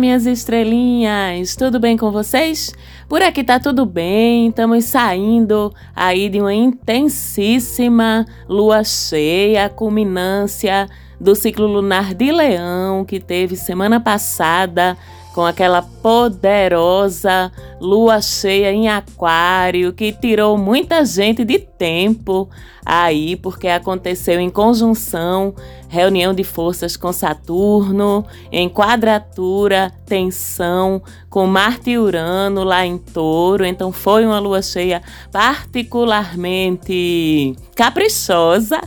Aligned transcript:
Minhas 0.00 0.24
estrelinhas, 0.24 1.54
tudo 1.54 1.78
bem 1.78 1.94
com 1.94 2.10
vocês? 2.10 2.74
Por 3.06 3.20
aqui 3.20 3.44
tá 3.44 3.60
tudo 3.60 3.84
bem, 3.84 4.48
estamos 4.48 4.86
saindo 4.86 5.70
aí 5.94 6.30
de 6.30 6.40
uma 6.40 6.54
intensíssima 6.54 8.24
lua 8.48 8.82
cheia, 8.82 9.68
culminância 9.68 10.88
do 11.20 11.34
ciclo 11.34 11.66
lunar 11.66 12.14
de 12.14 12.32
Leão 12.32 13.04
que 13.04 13.20
teve 13.20 13.56
semana 13.56 14.00
passada 14.00 14.96
com 15.34 15.44
aquela 15.44 15.82
poderosa 15.82 17.52
lua 17.80 18.20
cheia 18.20 18.72
em 18.72 18.88
Aquário 18.88 19.92
que 19.92 20.12
tirou 20.12 20.58
muita 20.58 21.04
gente 21.04 21.44
de 21.44 21.58
tempo 21.58 22.48
aí, 22.84 23.36
porque 23.36 23.68
aconteceu 23.68 24.40
em 24.40 24.50
conjunção, 24.50 25.54
reunião 25.88 26.34
de 26.34 26.42
forças 26.42 26.96
com 26.96 27.12
Saturno, 27.12 28.26
em 28.50 28.68
quadratura, 28.68 29.92
tensão 30.06 31.00
com 31.28 31.46
Marte 31.46 31.90
e 31.90 31.98
Urano 31.98 32.64
lá 32.64 32.84
em 32.84 32.98
Touro. 32.98 33.64
Então 33.64 33.92
foi 33.92 34.26
uma 34.26 34.40
lua 34.40 34.62
cheia 34.62 35.00
particularmente 35.30 37.54
caprichosa 37.76 38.80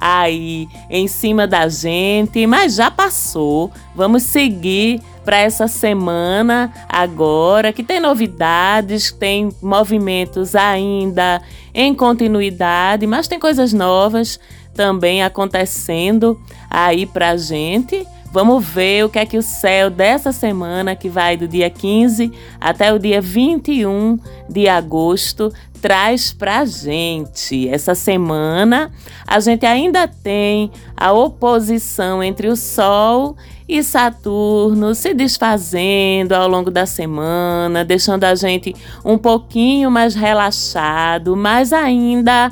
aí 0.00 0.68
em 0.88 1.08
cima 1.08 1.48
da 1.48 1.68
gente, 1.68 2.46
mas 2.46 2.76
já 2.76 2.88
passou. 2.90 3.72
Vamos 3.96 4.22
seguir 4.22 5.02
para 5.28 5.40
essa 5.40 5.68
semana 5.68 6.72
agora, 6.88 7.70
que 7.70 7.82
tem 7.82 8.00
novidades, 8.00 9.12
tem 9.12 9.50
movimentos 9.60 10.54
ainda 10.54 11.42
em 11.74 11.94
continuidade, 11.94 13.06
mas 13.06 13.28
tem 13.28 13.38
coisas 13.38 13.74
novas 13.74 14.40
também 14.72 15.22
acontecendo 15.22 16.40
aí 16.70 17.04
para 17.04 17.36
gente. 17.36 18.06
Vamos 18.32 18.64
ver 18.64 19.04
o 19.04 19.10
que 19.10 19.18
é 19.18 19.26
que 19.26 19.36
o 19.36 19.42
céu 19.42 19.90
dessa 19.90 20.32
semana, 20.32 20.96
que 20.96 21.10
vai 21.10 21.36
do 21.36 21.46
dia 21.46 21.68
15 21.68 22.32
até 22.58 22.90
o 22.90 22.98
dia 22.98 23.20
21 23.20 24.18
de 24.48 24.66
agosto, 24.66 25.52
traz 25.82 26.32
pra 26.32 26.64
gente. 26.64 27.68
Essa 27.68 27.94
semana 27.94 28.90
a 29.26 29.38
gente 29.40 29.66
ainda 29.66 30.08
tem 30.08 30.70
a 30.96 31.12
oposição 31.12 32.22
entre 32.22 32.48
o 32.48 32.56
Sol 32.56 33.36
e 33.36 33.57
Saturno 33.82 34.94
se 34.94 35.12
desfazendo 35.12 36.32
ao 36.32 36.48
longo 36.48 36.70
da 36.70 36.86
semana, 36.86 37.84
deixando 37.84 38.24
a 38.24 38.34
gente 38.34 38.74
um 39.04 39.18
pouquinho 39.18 39.90
mais 39.90 40.14
relaxado, 40.14 41.36
mas 41.36 41.72
ainda 41.72 42.50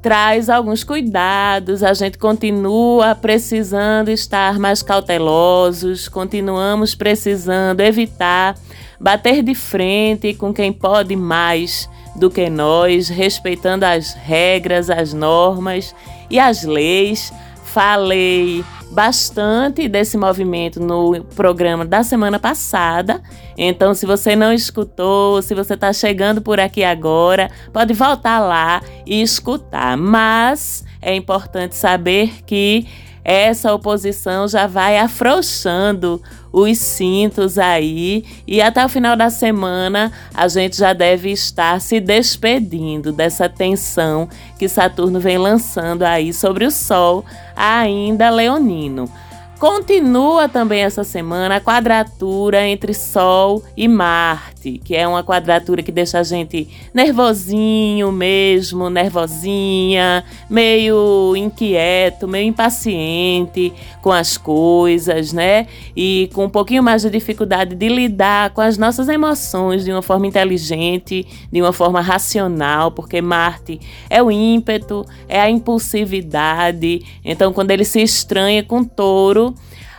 traz 0.00 0.50
alguns 0.50 0.84
cuidados, 0.84 1.82
a 1.82 1.94
gente 1.94 2.18
continua 2.18 3.14
precisando 3.14 4.10
estar 4.10 4.58
mais 4.58 4.82
cautelosos, 4.82 6.08
continuamos 6.08 6.94
precisando 6.94 7.80
evitar 7.80 8.54
bater 9.00 9.42
de 9.42 9.54
frente 9.54 10.34
com 10.34 10.52
quem 10.52 10.72
pode 10.72 11.16
mais 11.16 11.88
do 12.16 12.30
que 12.30 12.48
nós, 12.48 13.08
respeitando 13.08 13.84
as 13.84 14.14
regras, 14.14 14.88
as 14.88 15.12
normas 15.12 15.94
e 16.30 16.38
as 16.38 16.64
leis. 16.64 17.32
Falei 17.74 18.64
bastante 18.92 19.88
desse 19.88 20.16
movimento 20.16 20.78
no 20.78 21.24
programa 21.34 21.84
da 21.84 22.04
semana 22.04 22.38
passada. 22.38 23.20
Então, 23.58 23.92
se 23.94 24.06
você 24.06 24.36
não 24.36 24.52
escutou, 24.52 25.42
se 25.42 25.56
você 25.56 25.74
está 25.74 25.92
chegando 25.92 26.40
por 26.40 26.60
aqui 26.60 26.84
agora, 26.84 27.50
pode 27.72 27.92
voltar 27.92 28.38
lá 28.38 28.80
e 29.04 29.20
escutar. 29.20 29.96
Mas 29.96 30.84
é 31.02 31.16
importante 31.16 31.74
saber 31.74 32.44
que 32.46 32.86
essa 33.24 33.74
oposição 33.74 34.46
já 34.46 34.68
vai 34.68 34.96
afrouxando 34.96 36.22
os 36.54 36.78
cintos 36.78 37.58
aí 37.58 38.24
e 38.46 38.62
até 38.62 38.84
o 38.86 38.88
final 38.88 39.16
da 39.16 39.28
semana 39.28 40.12
a 40.32 40.46
gente 40.46 40.76
já 40.76 40.92
deve 40.92 41.32
estar 41.32 41.80
se 41.80 41.98
despedindo 41.98 43.10
dessa 43.10 43.48
tensão 43.48 44.28
que 44.56 44.68
Saturno 44.68 45.18
vem 45.18 45.36
lançando 45.36 46.04
aí 46.04 46.32
sobre 46.32 46.64
o 46.64 46.70
Sol, 46.70 47.24
ainda 47.56 48.30
leonino. 48.30 49.10
Continua 49.58 50.48
também 50.48 50.82
essa 50.82 51.02
semana 51.02 51.56
a 51.56 51.60
quadratura 51.60 52.64
entre 52.64 52.94
Sol 52.94 53.60
e 53.76 53.88
Marte, 53.88 54.53
que 54.72 54.94
é 54.94 55.06
uma 55.06 55.22
quadratura 55.22 55.82
que 55.82 55.92
deixa 55.92 56.18
a 56.18 56.22
gente 56.22 56.68
nervosinho 56.92 58.10
mesmo, 58.10 58.90
nervosinha, 58.90 60.24
meio 60.48 61.34
inquieto, 61.36 62.26
meio 62.26 62.48
impaciente 62.48 63.72
com 64.02 64.10
as 64.10 64.36
coisas, 64.36 65.32
né? 65.32 65.66
E 65.96 66.30
com 66.34 66.44
um 66.44 66.50
pouquinho 66.50 66.82
mais 66.82 67.02
de 67.02 67.10
dificuldade 67.10 67.74
de 67.74 67.88
lidar 67.88 68.50
com 68.50 68.60
as 68.60 68.76
nossas 68.76 69.08
emoções 69.08 69.84
de 69.84 69.92
uma 69.92 70.02
forma 70.02 70.26
inteligente, 70.26 71.26
de 71.50 71.60
uma 71.60 71.72
forma 71.72 72.00
racional, 72.00 72.90
porque 72.90 73.20
Marte 73.20 73.80
é 74.10 74.22
o 74.22 74.30
ímpeto, 74.30 75.04
é 75.28 75.40
a 75.40 75.50
impulsividade. 75.50 77.02
Então, 77.24 77.52
quando 77.52 77.70
ele 77.70 77.84
se 77.84 78.00
estranha 78.02 78.62
com 78.62 78.84
touro, 78.84 79.54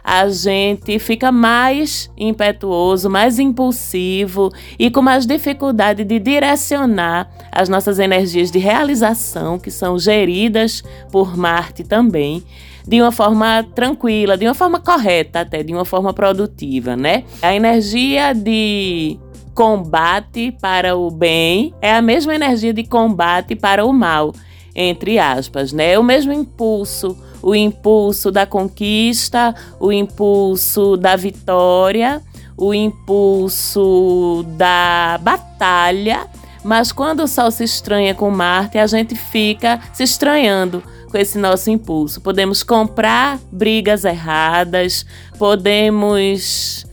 a 0.05 0.29
gente 0.29 0.99
fica 0.99 1.31
mais 1.31 2.11
impetuoso, 2.15 3.09
mais 3.09 3.39
impulsivo 3.39 4.51
e 4.77 4.91
com 4.91 5.01
mais 5.01 5.25
dificuldade 5.25 6.03
de 6.03 6.19
direcionar 6.19 7.27
as 7.51 7.67
nossas 7.67 7.97
energias 7.97 8.51
de 8.51 8.59
realização, 8.59 9.57
que 9.57 9.71
são 9.71 9.97
geridas 9.97 10.83
por 11.11 11.35
Marte 11.35 11.83
também, 11.83 12.43
de 12.87 13.01
uma 13.01 13.11
forma 13.11 13.65
tranquila, 13.73 14.37
de 14.37 14.45
uma 14.45 14.53
forma 14.53 14.79
correta, 14.79 15.39
até 15.39 15.63
de 15.63 15.73
uma 15.73 15.85
forma 15.85 16.13
produtiva, 16.13 16.95
né? 16.95 17.23
A 17.41 17.55
energia 17.55 18.31
de 18.33 19.17
combate 19.55 20.55
para 20.61 20.95
o 20.95 21.09
bem 21.09 21.73
é 21.81 21.95
a 21.95 22.01
mesma 22.01 22.35
energia 22.35 22.71
de 22.71 22.83
combate 22.83 23.55
para 23.55 23.83
o 23.83 23.91
mal, 23.91 24.35
entre 24.75 25.17
aspas, 25.17 25.73
né? 25.73 25.93
É 25.93 25.99
o 25.99 26.03
mesmo 26.03 26.31
impulso, 26.31 27.17
o 27.45 27.53
impulso 27.53 28.31
da 28.31 28.43
conquista, 28.47 29.53
o 29.79 29.93
impulso 29.93 30.97
da 30.97 31.15
vitória, 31.15 32.19
o 32.57 32.73
impulso 32.73 34.43
da 34.57 35.19
batalha. 35.21 36.25
Mas 36.63 36.91
quando 36.91 37.19
o 37.19 37.27
Sol 37.27 37.51
se 37.51 37.63
estranha 37.63 38.15
com 38.15 38.31
Marte, 38.31 38.79
a 38.79 38.87
gente 38.87 39.13
fica 39.13 39.79
se 39.93 40.01
estranhando 40.01 40.81
com 41.11 41.19
esse 41.19 41.37
nosso 41.37 41.69
impulso. 41.69 42.19
Podemos 42.19 42.63
comprar 42.63 43.37
brigas 43.51 44.05
erradas, 44.05 45.05
podemos 45.37 46.83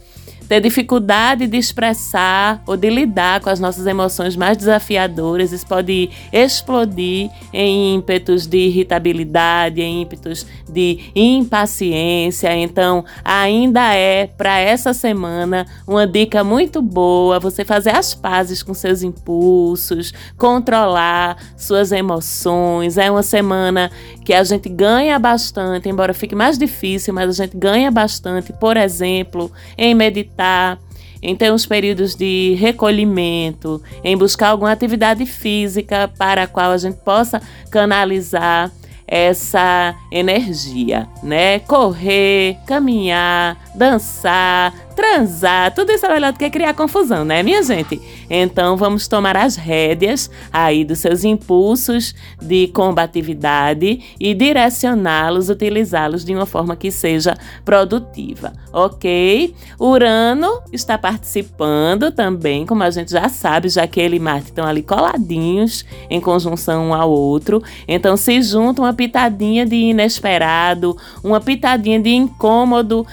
ter 0.52 0.60
dificuldade 0.60 1.46
de 1.46 1.56
expressar 1.56 2.62
ou 2.66 2.76
de 2.76 2.90
lidar 2.90 3.40
com 3.40 3.48
as 3.48 3.58
nossas 3.58 3.86
emoções 3.86 4.36
mais 4.36 4.54
desafiadoras. 4.54 5.50
Isso 5.50 5.66
pode 5.66 6.10
explodir 6.30 7.30
em 7.54 7.94
ímpetos 7.94 8.46
de 8.46 8.58
irritabilidade, 8.58 9.80
em 9.80 10.02
ímpetos 10.02 10.46
de 10.68 11.10
impaciência. 11.14 12.54
Então, 12.54 13.02
ainda 13.24 13.94
é 13.94 14.26
para 14.26 14.58
essa 14.58 14.92
semana 14.92 15.66
uma 15.86 16.06
dica 16.06 16.44
muito 16.44 16.82
boa 16.82 17.40
você 17.40 17.64
fazer 17.64 17.96
as 17.96 18.12
pazes 18.12 18.62
com 18.62 18.74
seus 18.74 19.02
impulsos, 19.02 20.12
controlar 20.36 21.38
suas 21.56 21.92
emoções. 21.92 22.98
É 22.98 23.10
uma 23.10 23.22
semana 23.22 23.90
que 24.24 24.32
a 24.32 24.42
gente 24.44 24.68
ganha 24.68 25.18
bastante, 25.18 25.88
embora 25.88 26.14
fique 26.14 26.34
mais 26.34 26.58
difícil, 26.58 27.12
mas 27.12 27.28
a 27.28 27.44
gente 27.44 27.56
ganha 27.56 27.90
bastante, 27.90 28.52
por 28.52 28.76
exemplo, 28.76 29.50
em 29.76 29.94
meditar 29.94 30.78
em 31.22 31.36
ter 31.36 31.52
uns 31.52 31.64
períodos 31.64 32.16
de 32.16 32.56
recolhimento, 32.58 33.80
em 34.02 34.16
buscar 34.16 34.48
alguma 34.48 34.72
atividade 34.72 35.24
física 35.24 36.10
para 36.18 36.42
a 36.42 36.46
qual 36.48 36.72
a 36.72 36.78
gente 36.78 36.96
possa 36.96 37.40
canalizar 37.70 38.72
essa 39.06 39.94
energia, 40.10 41.06
né? 41.22 41.58
Correr, 41.60 42.56
caminhar, 42.66 43.56
dançar, 43.74 44.72
transar, 44.92 45.74
tudo 45.74 45.90
isso 45.90 46.04
é 46.06 46.12
melhor 46.12 46.32
do 46.32 46.38
que 46.38 46.50
criar 46.50 46.74
confusão, 46.74 47.24
né, 47.24 47.42
minha 47.42 47.62
gente? 47.62 48.00
Então 48.28 48.76
vamos 48.76 49.08
tomar 49.08 49.36
as 49.36 49.56
rédeas 49.56 50.30
aí 50.52 50.84
dos 50.84 50.98
seus 50.98 51.24
impulsos 51.24 52.14
de 52.40 52.68
combatividade 52.68 54.00
e 54.20 54.34
direcioná-los, 54.34 55.48
utilizá-los 55.48 56.24
de 56.24 56.34
uma 56.34 56.46
forma 56.46 56.76
que 56.76 56.90
seja 56.90 57.36
produtiva, 57.64 58.52
ok? 58.72 59.54
Urano 59.78 60.62
está 60.72 60.98
participando 60.98 62.10
também, 62.10 62.66
como 62.66 62.82
a 62.82 62.90
gente 62.90 63.10
já 63.10 63.28
sabe, 63.28 63.68
já 63.68 63.86
que 63.86 64.00
ele 64.00 64.16
e 64.16 64.20
Marte 64.20 64.46
estão 64.46 64.66
ali 64.66 64.82
coladinhos 64.82 65.84
em 66.10 66.20
conjunção 66.20 66.88
um 66.88 66.94
ao 66.94 67.10
outro. 67.10 67.62
Então 67.88 68.16
se 68.16 68.42
junta 68.42 68.82
uma 68.82 68.92
pitadinha 68.92 69.64
de 69.64 69.76
inesperado, 69.76 70.96
uma 71.24 71.40
pitadinha 71.40 72.00
de 72.00 72.10
incômodo 72.10 73.06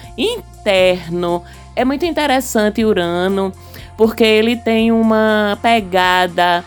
interno 0.59 1.43
é 1.75 1.85
muito 1.85 2.05
interessante 2.05 2.83
Urano, 2.83 3.53
porque 3.97 4.23
ele 4.23 4.57
tem 4.57 4.91
uma 4.91 5.57
pegada 5.61 6.63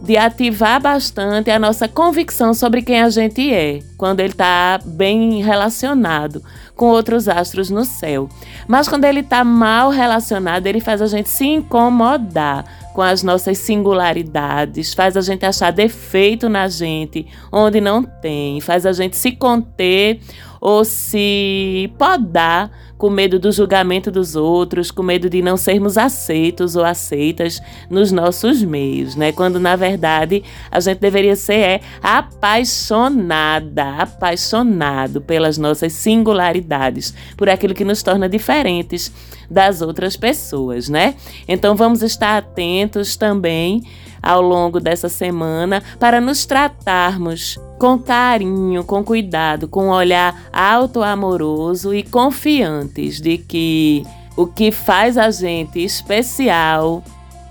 de 0.00 0.16
ativar 0.16 0.80
bastante 0.80 1.50
a 1.50 1.58
nossa 1.58 1.88
convicção 1.88 2.54
sobre 2.54 2.80
quem 2.80 3.02
a 3.02 3.10
gente 3.10 3.52
é, 3.52 3.80
quando 3.96 4.20
ele 4.20 4.32
está 4.32 4.78
bem 4.84 5.42
relacionado 5.42 6.42
com 6.74 6.86
outros 6.86 7.28
astros 7.28 7.70
no 7.70 7.84
céu. 7.84 8.28
Mas 8.68 8.88
quando 8.88 9.04
ele 9.04 9.20
está 9.20 9.42
mal 9.42 9.90
relacionado, 9.90 10.66
ele 10.66 10.80
faz 10.80 11.02
a 11.02 11.06
gente 11.06 11.28
se 11.28 11.46
incomodar 11.46 12.64
com 12.94 13.02
as 13.02 13.22
nossas 13.22 13.58
singularidades, 13.58 14.94
faz 14.94 15.16
a 15.16 15.20
gente 15.20 15.44
achar 15.44 15.70
defeito 15.70 16.48
na 16.48 16.68
gente 16.68 17.26
onde 17.52 17.78
não 17.80 18.02
tem, 18.02 18.60
faz 18.60 18.86
a 18.86 18.92
gente 18.92 19.16
se 19.16 19.32
conter 19.32 20.20
ou 20.60 20.84
se 20.84 21.90
podar 21.98 22.70
com 22.98 23.10
medo 23.10 23.38
do 23.38 23.52
julgamento 23.52 24.10
dos 24.10 24.36
outros, 24.36 24.90
com 24.90 25.02
medo 25.02 25.28
de 25.28 25.42
não 25.42 25.56
sermos 25.56 25.98
aceitos 25.98 26.76
ou 26.76 26.84
aceitas 26.84 27.60
nos 27.90 28.10
nossos 28.10 28.62
meios, 28.62 29.14
né? 29.14 29.32
Quando 29.32 29.60
na 29.60 29.76
verdade 29.76 30.42
a 30.70 30.80
gente 30.80 30.98
deveria 30.98 31.36
ser 31.36 31.54
é, 31.54 31.80
apaixonada, 32.02 33.96
apaixonado 34.02 35.20
pelas 35.20 35.58
nossas 35.58 35.92
singularidades, 35.92 37.14
por 37.36 37.48
aquilo 37.48 37.74
que 37.74 37.84
nos 37.84 38.02
torna 38.02 38.28
diferentes 38.28 39.12
das 39.50 39.82
outras 39.82 40.16
pessoas, 40.16 40.88
né? 40.88 41.14
Então 41.46 41.76
vamos 41.76 42.02
estar 42.02 42.38
atentos 42.38 43.16
também 43.16 43.82
ao 44.26 44.42
longo 44.42 44.80
dessa 44.80 45.08
semana 45.08 45.82
para 46.00 46.20
nos 46.20 46.44
tratarmos 46.44 47.56
com 47.78 47.96
carinho, 47.98 48.82
com 48.82 49.04
cuidado, 49.04 49.68
com 49.68 49.86
um 49.86 49.90
olhar 49.90 50.48
auto-amoroso 50.52 51.94
e 51.94 52.02
confiantes 52.02 53.20
de 53.20 53.38
que 53.38 54.02
o 54.36 54.46
que 54.46 54.72
faz 54.72 55.16
a 55.16 55.30
gente 55.30 55.78
especial 55.78 57.04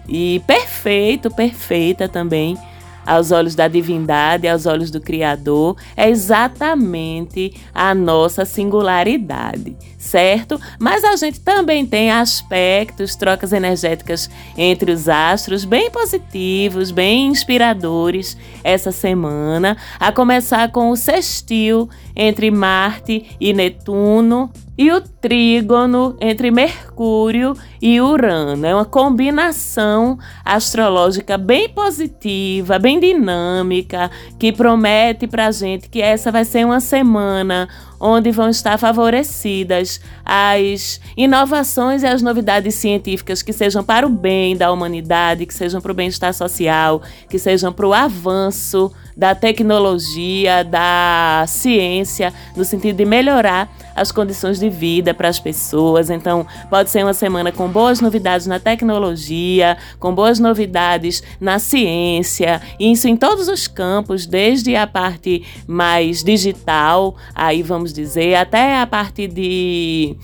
e 0.07 0.42
perfeito, 0.45 1.33
perfeita 1.33 2.10
também 2.10 2.57
aos 3.06 3.31
olhos 3.31 3.56
da 3.56 3.68
divindade, 3.68 4.48
aos 4.48 4.66
olhos 4.66 4.90
do 4.90 5.00
Criador, 5.00 5.78
é 5.96 6.10
exatamente 6.10 7.54
a 7.74 7.94
nossa 7.94 8.46
singularidade, 8.46 9.75
certo? 9.98 10.60
Mas 10.80 11.04
a 11.04 11.16
gente 11.16 11.40
também 11.40 11.86
tem 11.86 12.12
aspectos, 12.12 13.16
trocas 13.16 13.54
energéticas 13.54 14.30
entre 14.57 14.92
os 14.92 15.07
astros 15.07 15.66
bem 15.66 15.92
positivos, 15.92 16.92
bem 16.92 17.28
inspiradores 17.28 18.38
essa 18.63 18.92
semana, 18.92 19.78
a 20.00 20.12
começar 20.12 20.72
com 20.72 20.90
o 20.90 20.96
sextil 20.96 21.90
entre 22.16 22.50
Marte 22.50 23.25
e 23.40 23.54
Netuno, 23.54 24.51
e 24.77 24.92
o 24.92 25.01
trígono 25.01 26.18
entre 26.19 26.51
Mercúrio 26.51 27.56
e 27.81 28.01
Urano. 28.01 28.66
É 28.66 28.75
uma 28.75 28.86
combinação 28.86 30.18
astrológica 30.44 31.38
bem 31.38 31.69
positiva, 31.69 32.77
bem 32.77 33.00
dinâmica, 33.00 34.12
que 34.38 34.51
promete 34.51 35.27
para 35.27 35.48
a 35.48 35.51
gente 35.51 35.89
que 35.89 36.01
essa 36.01 36.31
vai 36.31 36.44
ser 36.44 36.66
uma 36.66 36.80
semana 36.80 37.69
onde 38.00 38.31
vão 38.31 38.50
estar 38.50 38.77
favorecidas 38.77 40.01
as 40.24 41.00
inovações 41.16 42.04
e 42.04 42.07
as 42.07 42.22
novidades 42.22 42.75
científicas 42.75 43.42
que 43.42 43.54
sejam 43.54 43.83
para 43.83 44.06
o 44.06 44.10
bem 44.10 44.57
da 44.57 44.72
humanidade, 44.72 45.45
que 45.45 45.54
sejam 45.54 45.80
para 45.80 45.92
o 45.92 45.95
bem-estar 45.95 46.33
social, 46.33 47.01
que 47.30 47.39
sejam 47.39 47.72
para 47.72 47.88
o 47.88 47.94
avanço 47.94 48.92
da 49.16 49.34
tecnologia, 49.34 50.64
da 50.64 51.46
ciência, 51.48 52.34
no 52.56 52.66
sentido 52.66 52.98
de 52.98 53.06
melhorar 53.06 53.72
as 53.96 54.12
condições 54.12 54.60
de 54.60 54.70
vida 54.70 55.14
para 55.14 55.30
as 55.30 55.40
pessoas. 55.40 56.10
Então, 56.10 56.46
pode 56.70 56.90
ser 56.90 57.04
uma 57.04 57.14
semana 57.14 57.52
com 57.52 57.68
boas 57.70 58.02
novidades 58.02 58.46
na 58.46 58.60
tecnologia, 58.60 59.78
com 60.00 60.14
boas 60.14 60.38
novidades 60.38 61.24
na 61.40 61.60
ciência, 61.60 62.62
isso 62.80 63.08
em 63.08 63.16
todos 63.16 63.48
os 63.48 63.68
campos, 63.68 64.26
desde 64.26 64.76
a 64.76 64.86
parte 64.86 65.44
mais 65.66 66.24
digital, 66.24 67.16
aí 67.34 67.64
vamos 67.64 67.94
dizer, 67.94 68.36
até 68.36 68.80
a 68.80 68.86
parte 68.86 69.28
de 69.28 70.16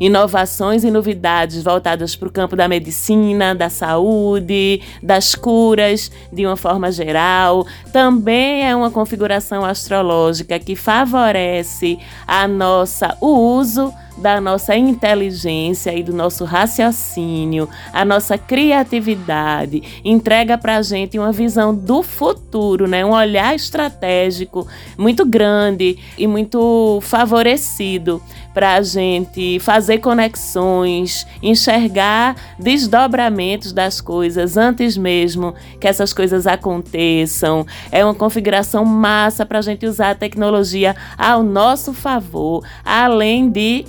inovações 0.00 0.84
e 0.84 0.90
novidades 0.90 1.62
voltadas 1.62 2.16
para 2.16 2.28
o 2.28 2.32
campo 2.32 2.56
da 2.56 2.68
medicina, 2.68 3.54
da 3.54 3.68
saúde, 3.68 4.80
das 5.02 5.34
curas, 5.34 6.10
de 6.32 6.46
uma 6.46 6.56
forma 6.56 6.90
geral. 6.92 7.66
Também 7.92 8.66
é 8.68 8.74
uma 8.74 8.90
configuração 8.90 9.64
astrológica 9.64 10.58
que 10.58 10.76
favorece 10.76 11.98
a 12.26 12.46
nossa 12.46 13.16
o 13.20 13.28
uso 13.28 13.92
da 14.16 14.40
nossa 14.40 14.76
inteligência 14.76 15.92
e 15.94 16.02
do 16.02 16.12
nosso 16.12 16.44
raciocínio, 16.44 17.68
a 17.92 18.04
nossa 18.04 18.38
criatividade, 18.38 19.82
entrega 20.04 20.56
para 20.56 20.76
a 20.76 20.82
gente 20.82 21.18
uma 21.18 21.32
visão 21.32 21.74
do 21.74 22.02
futuro, 22.02 22.86
né? 22.86 23.04
um 23.04 23.12
olhar 23.12 23.54
estratégico 23.54 24.66
muito 24.96 25.24
grande 25.24 25.98
e 26.16 26.26
muito 26.26 26.98
favorecido 27.02 28.22
para 28.54 28.76
a 28.76 28.82
gente 28.82 29.60
fazer 29.60 29.98
conexões, 29.98 31.26
enxergar 31.42 32.34
desdobramentos 32.58 33.70
das 33.70 34.00
coisas 34.00 34.56
antes 34.56 34.96
mesmo 34.96 35.54
que 35.78 35.86
essas 35.86 36.14
coisas 36.14 36.46
aconteçam. 36.46 37.66
É 37.92 38.02
uma 38.02 38.14
configuração 38.14 38.82
massa 38.82 39.44
para 39.44 39.58
a 39.58 39.62
gente 39.62 39.84
usar 39.84 40.12
a 40.12 40.14
tecnologia 40.14 40.96
ao 41.18 41.42
nosso 41.42 41.92
favor, 41.92 42.64
além 42.82 43.50
de 43.50 43.84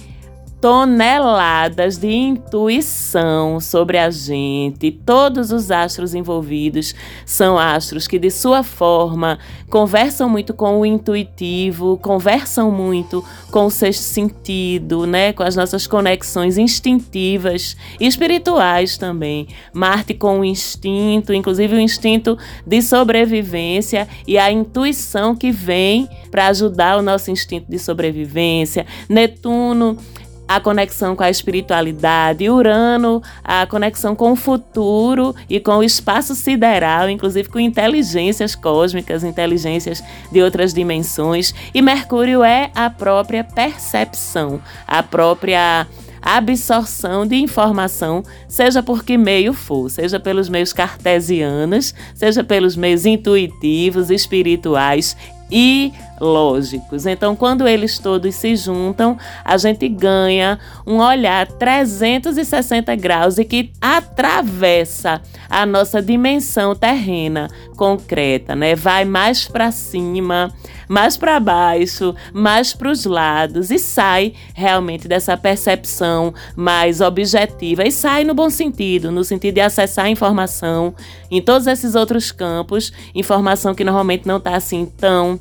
toneladas 0.59 1.97
de 1.97 2.11
intuição 2.11 3.59
sobre 3.59 3.97
a 3.97 4.09
gente. 4.09 4.91
Todos 4.91 5.51
os 5.51 5.69
astros 5.69 6.15
envolvidos 6.15 6.95
são 7.25 7.59
astros 7.59 8.07
que, 8.07 8.17
de 8.17 8.31
sua 8.31 8.63
forma, 8.63 9.37
conversam 9.69 10.27
muito 10.27 10.53
com 10.53 10.79
o 10.79 10.85
intuitivo, 10.85 11.97
conversam 11.97 12.71
muito 12.71 13.23
com 13.51 13.65
o 13.65 13.69
sexto 13.69 14.01
sentido, 14.01 15.05
né? 15.05 15.31
com 15.31 15.43
as 15.43 15.55
nossas 15.55 15.85
conexões 15.85 16.57
instintivas 16.57 17.77
e 17.99 18.07
espirituais 18.07 18.97
também. 18.97 19.47
Marte 19.71 20.15
com 20.15 20.39
o 20.39 20.45
instinto, 20.45 21.33
inclusive 21.33 21.75
o 21.75 21.79
instinto 21.79 22.37
de 22.65 22.81
sobrevivência 22.81 24.07
e 24.25 24.37
a 24.39 24.51
intuição 24.51 25.35
que 25.35 25.51
vem 25.51 26.09
para 26.31 26.47
ajudar 26.47 26.97
o 26.97 27.01
nosso 27.03 27.29
instinto 27.29 27.69
de 27.69 27.77
sobrevivência. 27.77 28.87
Netuno 29.07 29.97
a 30.47 30.59
conexão 30.59 31.15
com 31.15 31.23
a 31.23 31.29
espiritualidade, 31.29 32.49
Urano, 32.49 33.21
a 33.43 33.65
conexão 33.65 34.15
com 34.15 34.31
o 34.31 34.35
futuro 34.35 35.35
e 35.49 35.59
com 35.59 35.77
o 35.77 35.83
espaço 35.83 36.33
sideral, 36.35 37.09
inclusive 37.09 37.49
com 37.49 37.59
inteligências 37.59 38.55
cósmicas, 38.55 39.23
inteligências 39.23 40.03
de 40.31 40.41
outras 40.41 40.73
dimensões, 40.73 41.53
e 41.73 41.81
Mercúrio 41.81 42.43
é 42.43 42.71
a 42.73 42.89
própria 42.89 43.43
percepção, 43.43 44.61
a 44.87 45.03
própria 45.03 45.87
absorção 46.21 47.25
de 47.25 47.35
informação, 47.35 48.23
seja 48.47 48.83
por 48.83 49.03
que 49.03 49.17
meio 49.17 49.53
for, 49.53 49.89
seja 49.89 50.19
pelos 50.19 50.49
meios 50.49 50.73
cartesianos, 50.73 51.93
seja 52.13 52.43
pelos 52.43 52.75
meios 52.75 53.05
intuitivos, 53.05 54.09
espirituais 54.09 55.15
e 55.49 55.93
lógicos. 56.19 57.05
Então, 57.05 57.35
quando 57.35 57.67
eles 57.67 57.99
todos 57.99 58.35
se 58.35 58.55
juntam, 58.55 59.17
a 59.43 59.57
gente 59.57 59.87
ganha 59.87 60.59
um 60.85 60.97
olhar 60.97 61.47
360 61.47 62.95
graus 62.95 63.37
e 63.37 63.45
que 63.45 63.71
atravessa 63.81 65.21
a 65.49 65.65
nossa 65.65 66.01
dimensão 66.01 66.75
terrena 66.75 67.47
concreta, 67.75 68.55
né? 68.55 68.75
Vai 68.75 69.05
mais 69.05 69.47
para 69.47 69.71
cima, 69.71 70.53
mais 70.87 71.17
para 71.17 71.39
baixo, 71.39 72.15
mais 72.33 72.73
para 72.73 72.91
os 72.91 73.05
lados 73.05 73.71
e 73.71 73.79
sai 73.79 74.33
realmente 74.53 75.07
dessa 75.07 75.37
percepção 75.37 76.33
mais 76.55 77.01
objetiva 77.01 77.85
e 77.85 77.91
sai 77.91 78.23
no 78.23 78.33
bom 78.33 78.49
sentido, 78.49 79.11
no 79.11 79.23
sentido 79.23 79.55
de 79.55 79.61
acessar 79.61 80.09
informação 80.09 80.93
em 81.29 81.41
todos 81.41 81.67
esses 81.67 81.95
outros 81.95 82.31
campos, 82.31 82.91
informação 83.13 83.75
que 83.75 83.83
normalmente 83.83 84.27
não 84.27 84.37
está 84.37 84.55
assim 84.55 84.85
tão 84.85 85.39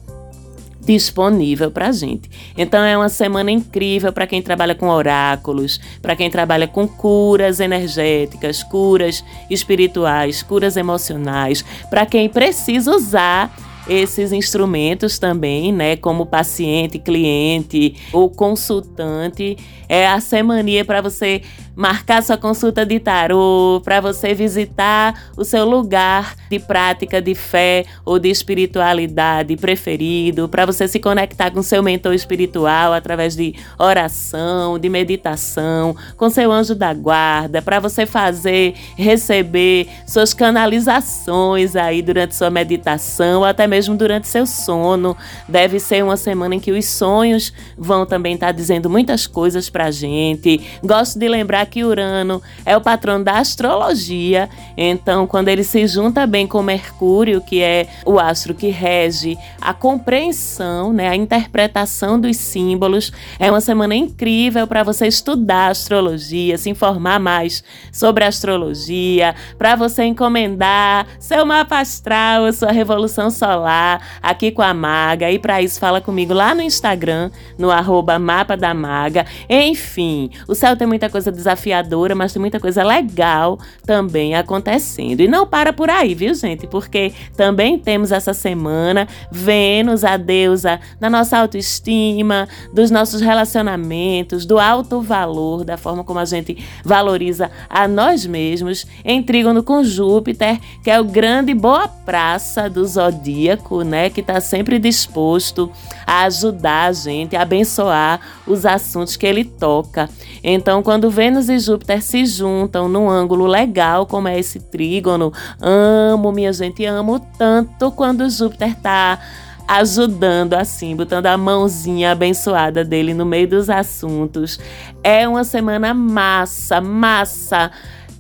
disponível 0.87 1.71
para 1.71 1.89
a 1.89 1.93
gente. 1.93 2.31
Então 2.57 2.83
é 2.83 2.97
uma 2.97 3.09
semana 3.09 3.51
incrível 3.51 4.13
para 4.13 4.27
quem 4.27 4.41
trabalha 4.41 4.75
com 4.75 4.89
oráculos, 4.89 5.81
para 6.01 6.15
quem 6.15 6.31
trabalha 6.31 6.69
com 6.69 6.87
curas 6.87 7.59
energéticas, 7.59 8.63
curas 8.63 9.25
espirituais, 9.51 10.43
curas 10.43 10.77
emocionais, 10.77 11.65
para 11.91 12.07
quem 12.07 12.29
precisa 12.29 12.95
usar 12.95 13.55
esses 13.89 14.33
instrumentos 14.33 15.19
também, 15.19 15.73
né, 15.73 15.97
como 15.97 16.27
paciente, 16.27 16.99
cliente 16.99 17.95
ou 18.13 18.29
consultante, 18.29 19.57
é 19.89 20.09
a 20.09 20.21
semana 20.21 20.85
para 20.85 21.01
você 21.01 21.43
marcar 21.77 22.23
sua 22.23 22.39
consulta 22.39 22.87
de 22.87 22.99
tarô, 22.99 23.83
para 23.85 24.01
você 24.01 24.33
visitar 24.33 25.31
o 25.37 25.45
seu 25.45 25.67
lugar 25.67 26.35
de 26.49 26.59
prática 26.59 27.21
de 27.21 27.35
fé 27.35 27.85
ou 28.03 28.19
de 28.19 28.31
espiritualidade 28.31 29.55
preferido, 29.59 30.49
para 30.49 30.65
você 30.65 30.89
se 30.89 30.99
conectar 30.99 31.51
com 31.51 31.63
seu 31.63 31.83
mentor 31.83 32.15
espiritual 32.15 32.95
através 32.95 33.37
de 33.37 33.55
oração, 33.79 34.79
de 34.79 34.89
meditação, 34.89 35.95
com 36.17 36.31
seu 36.31 36.51
anjo 36.51 36.75
da 36.75 36.95
guarda, 36.95 37.61
para 37.61 37.79
você 37.79 38.07
fazer, 38.07 38.75
receber 38.97 39.87
suas 40.07 40.33
canalizações 40.33 41.77
aí 41.77 42.01
durante 42.01 42.35
sua 42.35 42.49
meditação, 42.49 43.41
ou 43.41 43.45
até 43.45 43.67
mesmo 43.67 43.95
durante 43.95 44.29
seu 44.29 44.47
sono. 44.47 45.15
Deve 45.47 45.79
ser 45.79 46.03
uma 46.03 46.17
semana 46.17 46.55
em 46.55 46.61
que 46.61 46.73
os 46.73 46.87
sonhos 46.87 47.53
vão 47.77 48.07
também 48.07 48.35
estar 48.35 48.47
tá 48.47 48.53
dizendo 48.53 48.89
muitas 48.89 49.27
coisas 49.27 49.69
pra 49.69 49.91
gente. 49.91 50.61
Gosto 50.83 51.19
de 51.19 51.29
lembrar 51.29 51.66
que 51.67 51.85
Urano 51.85 52.43
é 52.65 52.77
o 52.77 52.81
patrão 52.81 53.23
da 53.23 53.39
astrologia, 53.39 54.49
então 54.77 55.27
quando 55.27 55.49
ele 55.49 55.65
se 55.65 55.87
junta 55.87 56.27
bem 56.27 56.47
com 56.47 56.63
Mercúrio, 56.63 57.41
que 57.41 57.63
é 57.63 57.87
o 58.05 58.19
astro 58.19 58.55
que 58.55 58.69
rege 58.69 59.37
a 59.61 59.75
compreensão, 59.75 60.93
né, 60.93 61.09
a 61.09 61.17
interpretação 61.17 62.19
dos 62.19 62.37
símbolos, 62.37 63.13
é 63.39 63.51
uma 63.51 63.61
semana 63.61 63.95
incrível 63.95 64.67
para 64.67 64.83
você 64.83 65.07
estudar 65.07 65.71
astrologia, 65.71 66.57
se 66.59 66.71
informar 66.71 67.19
mais 67.21 67.63
sobre 67.93 68.25
astrologia, 68.25 69.35
para 69.59 69.77
você 69.77 70.05
encomendar 70.05 71.07
seu 71.19 71.45
mapa 71.45 71.81
astral, 71.81 72.53
sua 72.53 72.73
revolução 72.73 73.31
solar 73.31 74.01
aqui 74.23 74.51
com 74.51 74.63
a 74.63 74.73
Maga. 74.73 75.31
E 75.31 75.39
para 75.39 75.63
isso 75.63 75.81
fala 75.81 76.01
comigo 76.01 76.33
lá 76.33 76.55
no 76.55 76.63
Instagram, 76.63 77.31
no 77.59 77.71
arroba 77.71 78.19
mapa 78.19 78.57
da 78.57 78.75
Maga. 78.75 79.27
Enfim, 79.49 80.31
o 80.47 80.55
céu 80.55 80.77
tem 80.77 80.87
muita 80.87 81.09
coisa 81.09 81.31
desafiadora, 81.57 82.15
mas 82.15 82.33
tem 82.33 82.41
muita 82.41 82.61
coisa 82.61 82.85
legal 82.85 83.59
também 83.85 84.35
acontecendo. 84.35 85.21
E 85.21 85.29
não 85.29 85.47
para 85.47 85.73
por 85.73 85.89
aí, 85.89 86.15
viu, 86.15 86.35
gente? 86.35 86.67
Porque 86.67 87.13
também 87.37 87.79
temos 87.79 88.13
essa 88.13 88.35
semana 88.35 89.09
Vênus, 89.33 90.05
a 90.05 90.17
deusa 90.17 90.79
da 91.01 91.09
nossa 91.09 91.39
autoestima, 91.39 92.47
dos 92.73 92.91
nossos 92.91 93.21
relacionamentos, 93.21 94.45
do 94.45 94.59
alto 94.59 95.01
valor, 95.01 95.65
da 95.65 95.77
forma 95.77 96.05
como 96.05 96.21
a 96.21 96.25
gente 96.25 96.65
valoriza 96.85 97.51
a 97.69 97.89
nós 97.89 98.27
mesmos, 98.27 98.87
em 99.05 99.23
trígono 99.23 99.63
com 99.63 99.83
Júpiter, 99.83 100.61
que 100.85 100.91
é 100.91 101.01
o 101.01 101.05
grande 101.05 101.55
boa 101.55 101.89
praça 101.89 102.69
do 102.69 102.85
zodíaco, 102.87 103.83
né? 103.83 104.11
Que 104.11 104.21
está 104.21 104.41
sempre 104.41 104.79
disposto 104.79 105.71
a 106.07 106.25
ajudar 106.25 106.87
a 106.87 106.93
gente, 106.93 107.35
a 107.35 107.43
abençoar 107.43 108.21
os 108.47 108.67
assuntos 108.67 109.17
que 109.17 109.27
ele 109.27 109.45
toca. 109.45 110.09
Então, 110.43 110.83
quando 110.83 111.11
Vênus 111.11 111.46
e 111.49 111.59
Júpiter 111.59 112.03
se 112.03 112.25
juntam 112.27 112.89
num 112.89 113.09
ângulo 113.09 113.47
legal, 113.47 114.07
como 114.07 114.29
é 114.29 114.39
esse 114.39 114.61
trígono, 114.61 115.33
amo, 115.61 116.33
minha 116.33 116.53
gente, 116.53 116.85
amo 116.85 117.21
tanto 117.39 117.91
quando 117.93 118.29
Júpiter 118.29 118.71
está 118.71 119.19
ajudando 119.67 120.55
assim, 120.55 120.95
botando 120.95 121.27
a 121.27 121.37
mãozinha 121.37 122.13
abençoada 122.13 122.85
dele 122.85 123.13
no 123.13 123.27
meio 123.27 123.49
dos 123.49 123.69
assuntos. 123.69 124.61
É 125.03 125.27
uma 125.27 125.45
semana 125.45 125.93
massa, 125.93 126.81
massa. 126.81 127.71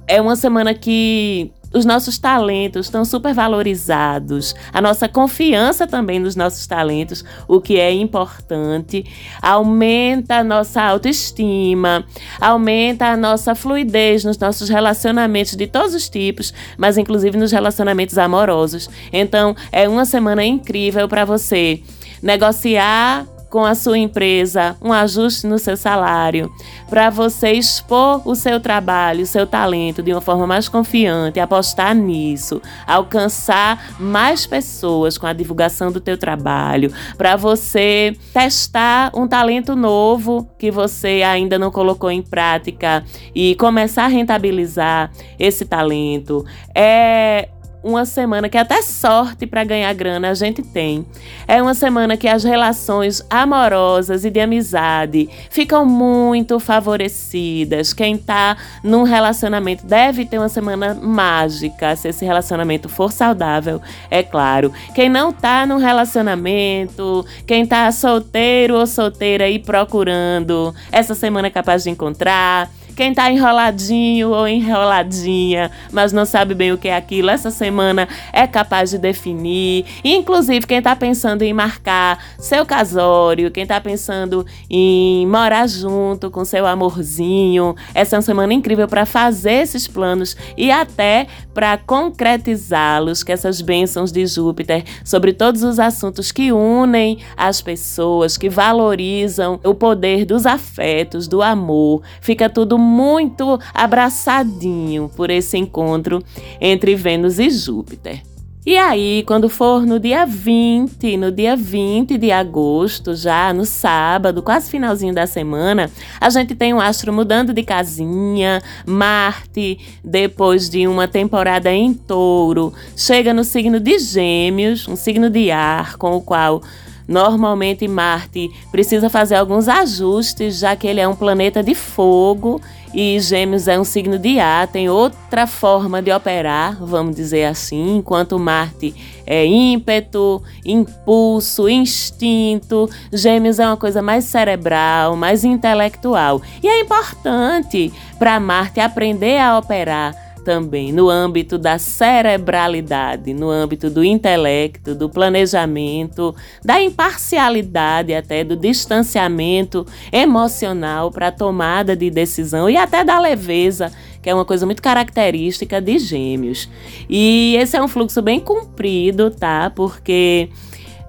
É 0.08 0.20
uma 0.20 0.36
semana 0.36 0.74
que 0.74 1.52
os 1.76 1.84
nossos 1.84 2.16
talentos 2.18 2.86
estão 2.86 3.04
super 3.04 3.34
valorizados, 3.34 4.54
a 4.72 4.80
nossa 4.80 5.06
confiança 5.06 5.86
também 5.86 6.18
nos 6.18 6.34
nossos 6.34 6.66
talentos, 6.66 7.22
o 7.46 7.60
que 7.60 7.78
é 7.78 7.92
importante, 7.92 9.04
aumenta 9.42 10.36
a 10.36 10.44
nossa 10.44 10.82
autoestima, 10.82 12.04
aumenta 12.40 13.06
a 13.08 13.16
nossa 13.16 13.54
fluidez 13.54 14.24
nos 14.24 14.38
nossos 14.38 14.70
relacionamentos 14.70 15.54
de 15.54 15.66
todos 15.66 15.94
os 15.94 16.08
tipos, 16.08 16.54
mas 16.78 16.96
inclusive 16.96 17.36
nos 17.36 17.52
relacionamentos 17.52 18.16
amorosos. 18.16 18.88
Então, 19.12 19.54
é 19.70 19.86
uma 19.86 20.06
semana 20.06 20.44
incrível 20.44 21.06
para 21.06 21.26
você 21.26 21.82
negociar 22.22 23.26
com 23.50 23.64
a 23.64 23.74
sua 23.74 23.98
empresa 23.98 24.76
um 24.82 24.92
ajuste 24.92 25.46
no 25.46 25.58
seu 25.58 25.76
salário, 25.76 26.50
para 26.88 27.10
você 27.10 27.52
expor 27.52 28.22
o 28.26 28.34
seu 28.34 28.60
trabalho, 28.60 29.22
o 29.22 29.26
seu 29.26 29.46
talento 29.46 30.02
de 30.02 30.12
uma 30.12 30.20
forma 30.20 30.46
mais 30.46 30.68
confiante, 30.68 31.40
apostar 31.40 31.94
nisso, 31.94 32.60
alcançar 32.86 33.94
mais 33.98 34.46
pessoas 34.46 35.16
com 35.16 35.26
a 35.26 35.32
divulgação 35.32 35.90
do 35.90 36.00
teu 36.00 36.16
trabalho, 36.16 36.92
para 37.16 37.36
você 37.36 38.16
testar 38.32 39.10
um 39.14 39.26
talento 39.26 39.74
novo 39.74 40.48
que 40.58 40.70
você 40.70 41.22
ainda 41.22 41.58
não 41.58 41.70
colocou 41.70 42.10
em 42.10 42.22
prática 42.22 43.04
e 43.34 43.54
começar 43.56 44.04
a 44.04 44.08
rentabilizar 44.08 45.10
esse 45.38 45.64
talento. 45.64 46.44
É 46.74 47.48
uma 47.86 48.04
semana 48.04 48.48
que 48.48 48.58
até 48.58 48.82
sorte 48.82 49.46
para 49.46 49.62
ganhar 49.62 49.92
grana 49.94 50.30
a 50.30 50.34
gente 50.34 50.60
tem. 50.60 51.06
É 51.46 51.62
uma 51.62 51.72
semana 51.72 52.16
que 52.16 52.26
as 52.26 52.42
relações 52.42 53.22
amorosas 53.30 54.24
e 54.24 54.30
de 54.30 54.40
amizade 54.40 55.30
ficam 55.48 55.86
muito 55.86 56.58
favorecidas. 56.58 57.92
Quem 57.92 58.18
tá 58.18 58.56
num 58.82 59.04
relacionamento 59.04 59.86
deve 59.86 60.26
ter 60.26 60.38
uma 60.38 60.48
semana 60.48 60.94
mágica, 60.94 61.94
se 61.94 62.08
esse 62.08 62.24
relacionamento 62.24 62.88
for 62.88 63.12
saudável, 63.12 63.80
é 64.10 64.20
claro. 64.20 64.72
Quem 64.92 65.08
não 65.08 65.32
tá 65.32 65.64
num 65.64 65.78
relacionamento, 65.78 67.24
quem 67.46 67.64
tá 67.64 67.92
solteiro 67.92 68.74
ou 68.74 68.86
solteira 68.86 69.48
e 69.48 69.60
procurando, 69.60 70.74
essa 70.90 71.14
semana 71.14 71.46
é 71.46 71.50
capaz 71.50 71.84
de 71.84 71.90
encontrar. 71.90 72.68
Quem 72.96 73.12
tá 73.12 73.30
enroladinho 73.30 74.30
ou 74.30 74.48
enroladinha, 74.48 75.70
mas 75.92 76.14
não 76.14 76.24
sabe 76.24 76.54
bem 76.54 76.72
o 76.72 76.78
que 76.78 76.88
é 76.88 76.96
aquilo, 76.96 77.28
essa 77.28 77.50
semana 77.50 78.08
é 78.32 78.46
capaz 78.46 78.88
de 78.88 78.96
definir. 78.96 79.84
Inclusive, 80.02 80.66
quem 80.66 80.80
tá 80.80 80.96
pensando 80.96 81.42
em 81.42 81.52
marcar 81.52 82.18
seu 82.38 82.64
casório, 82.64 83.50
quem 83.50 83.66
tá 83.66 83.78
pensando 83.82 84.46
em 84.70 85.26
morar 85.26 85.68
junto 85.68 86.30
com 86.30 86.42
seu 86.42 86.66
amorzinho, 86.66 87.76
essa 87.92 88.16
é 88.16 88.18
uma 88.18 88.22
semana 88.22 88.54
incrível 88.54 88.88
para 88.88 89.04
fazer 89.04 89.62
esses 89.62 89.86
planos 89.86 90.34
e 90.56 90.70
até 90.70 91.26
para 91.52 91.76
concretizá-los, 91.76 93.22
que 93.22 93.32
essas 93.32 93.60
bênçãos 93.60 94.10
de 94.10 94.26
Júpiter 94.26 94.84
sobre 95.04 95.34
todos 95.34 95.62
os 95.62 95.78
assuntos 95.78 96.32
que 96.32 96.50
unem 96.50 97.18
as 97.36 97.60
pessoas, 97.60 98.38
que 98.38 98.48
valorizam 98.48 99.60
o 99.62 99.74
poder 99.74 100.24
dos 100.24 100.46
afetos, 100.46 101.28
do 101.28 101.42
amor, 101.42 102.00
fica 102.22 102.48
tudo 102.48 102.85
muito 102.86 103.58
abraçadinho 103.74 105.10
por 105.14 105.30
esse 105.30 105.58
encontro 105.58 106.22
entre 106.60 106.94
Vênus 106.94 107.38
e 107.38 107.50
Júpiter. 107.50 108.22
E 108.66 108.76
aí, 108.76 109.22
quando 109.24 109.48
for 109.48 109.86
no 109.86 110.00
dia 110.00 110.26
20, 110.26 111.16
no 111.16 111.30
dia 111.30 111.54
20 111.54 112.18
de 112.18 112.32
agosto, 112.32 113.14
já 113.14 113.52
no 113.52 113.64
sábado, 113.64 114.42
quase 114.42 114.68
finalzinho 114.68 115.14
da 115.14 115.24
semana, 115.24 115.88
a 116.20 116.28
gente 116.30 116.52
tem 116.52 116.74
o 116.74 116.80
astro 116.80 117.12
mudando 117.12 117.54
de 117.54 117.62
casinha, 117.62 118.60
Marte, 118.84 119.78
depois 120.02 120.68
de 120.68 120.88
uma 120.88 121.06
temporada 121.06 121.72
em 121.72 121.94
touro, 121.94 122.74
chega 122.96 123.32
no 123.32 123.44
signo 123.44 123.78
de 123.78 124.00
Gêmeos, 124.00 124.88
um 124.88 124.96
signo 124.96 125.30
de 125.30 125.48
ar, 125.52 125.96
com 125.96 126.16
o 126.16 126.20
qual 126.20 126.60
Normalmente 127.08 127.86
Marte 127.86 128.50
precisa 128.70 129.08
fazer 129.08 129.36
alguns 129.36 129.68
ajustes, 129.68 130.58
já 130.58 130.74
que 130.74 130.86
ele 130.86 131.00
é 131.00 131.06
um 131.06 131.14
planeta 131.14 131.62
de 131.62 131.74
fogo 131.74 132.60
e 132.92 133.20
Gêmeos 133.20 133.68
é 133.68 133.78
um 133.78 133.84
signo 133.84 134.18
de 134.18 134.40
ar, 134.40 134.66
tem 134.66 134.88
outra 134.88 135.46
forma 135.46 136.00
de 136.00 136.10
operar, 136.10 136.76
vamos 136.80 137.14
dizer 137.14 137.44
assim, 137.44 137.98
enquanto 137.98 138.38
Marte 138.38 138.94
é 139.26 139.44
ímpeto, 139.44 140.42
impulso, 140.64 141.68
instinto, 141.68 142.88
Gêmeos 143.12 143.58
é 143.58 143.66
uma 143.66 143.76
coisa 143.76 144.00
mais 144.00 144.24
cerebral, 144.24 145.14
mais 145.14 145.44
intelectual. 145.44 146.40
E 146.62 146.66
é 146.66 146.80
importante 146.80 147.92
para 148.18 148.40
Marte 148.40 148.80
aprender 148.80 149.38
a 149.38 149.58
operar 149.58 150.25
também 150.46 150.92
no 150.92 151.10
âmbito 151.10 151.58
da 151.58 151.76
cerebralidade, 151.76 153.34
no 153.34 153.50
âmbito 153.50 153.90
do 153.90 154.04
intelecto, 154.04 154.94
do 154.94 155.10
planejamento, 155.10 156.32
da 156.64 156.80
imparcialidade, 156.80 158.14
até 158.14 158.44
do 158.44 158.54
distanciamento 158.54 159.84
emocional 160.12 161.10
para 161.10 161.28
a 161.28 161.32
tomada 161.32 161.96
de 161.96 162.08
decisão 162.10 162.70
e 162.70 162.76
até 162.76 163.02
da 163.02 163.18
leveza 163.18 163.90
que 164.22 164.30
é 164.30 164.34
uma 164.34 164.44
coisa 164.44 164.66
muito 164.66 164.82
característica 164.82 165.80
de 165.80 166.00
gêmeos. 166.00 166.68
E 167.08 167.54
esse 167.60 167.76
é 167.76 167.82
um 167.82 167.86
fluxo 167.86 168.20
bem 168.20 168.40
comprido, 168.40 169.30
tá? 169.30 169.70
Porque 169.70 170.48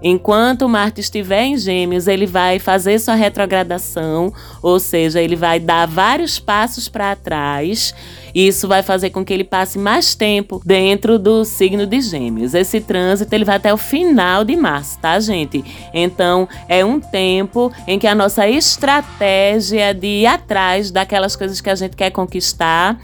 Enquanto 0.02 0.70
Marte 0.70 1.02
estiver 1.02 1.44
em 1.44 1.58
Gêmeos, 1.58 2.08
ele 2.08 2.28
vai 2.28 2.60
fazer 2.60 3.00
sua 3.00 3.16
retrogradação, 3.16 4.32
ou 4.62 4.80
seja, 4.80 5.20
ele 5.20 5.36
vai 5.36 5.60
dar 5.60 5.88
vários 5.88 6.38
passos 6.38 6.88
para 6.88 7.16
trás. 7.16 7.96
Isso 8.34 8.68
vai 8.68 8.84
fazer 8.84 9.10
com 9.10 9.26
que 9.26 9.34
ele 9.34 9.44
passe 9.44 9.80
mais 9.80 10.14
tempo 10.14 10.62
dentro 10.64 11.18
do 11.18 11.44
signo 11.44 11.88
de 11.88 12.00
Gêmeos. 12.02 12.54
Esse 12.54 12.80
trânsito 12.80 13.34
ele 13.34 13.46
vai 13.46 13.56
até 13.56 13.74
o 13.74 13.78
final 13.78 14.44
de 14.44 14.56
março, 14.56 15.00
tá, 15.00 15.20
gente? 15.20 15.64
Então, 15.92 16.48
é 16.70 16.86
um 16.86 17.00
tempo 17.00 17.72
em 17.88 17.98
que 17.98 18.06
a 18.06 18.14
nossa 18.14 18.48
estratégia 18.48 19.94
de 19.96 20.08
ir 20.08 20.28
atrás 20.28 20.92
daquelas 20.92 21.36
coisas 21.36 21.60
que 21.60 21.70
a 21.72 21.76
gente 21.76 21.96
quer 21.96 22.12
conquistar, 22.12 23.00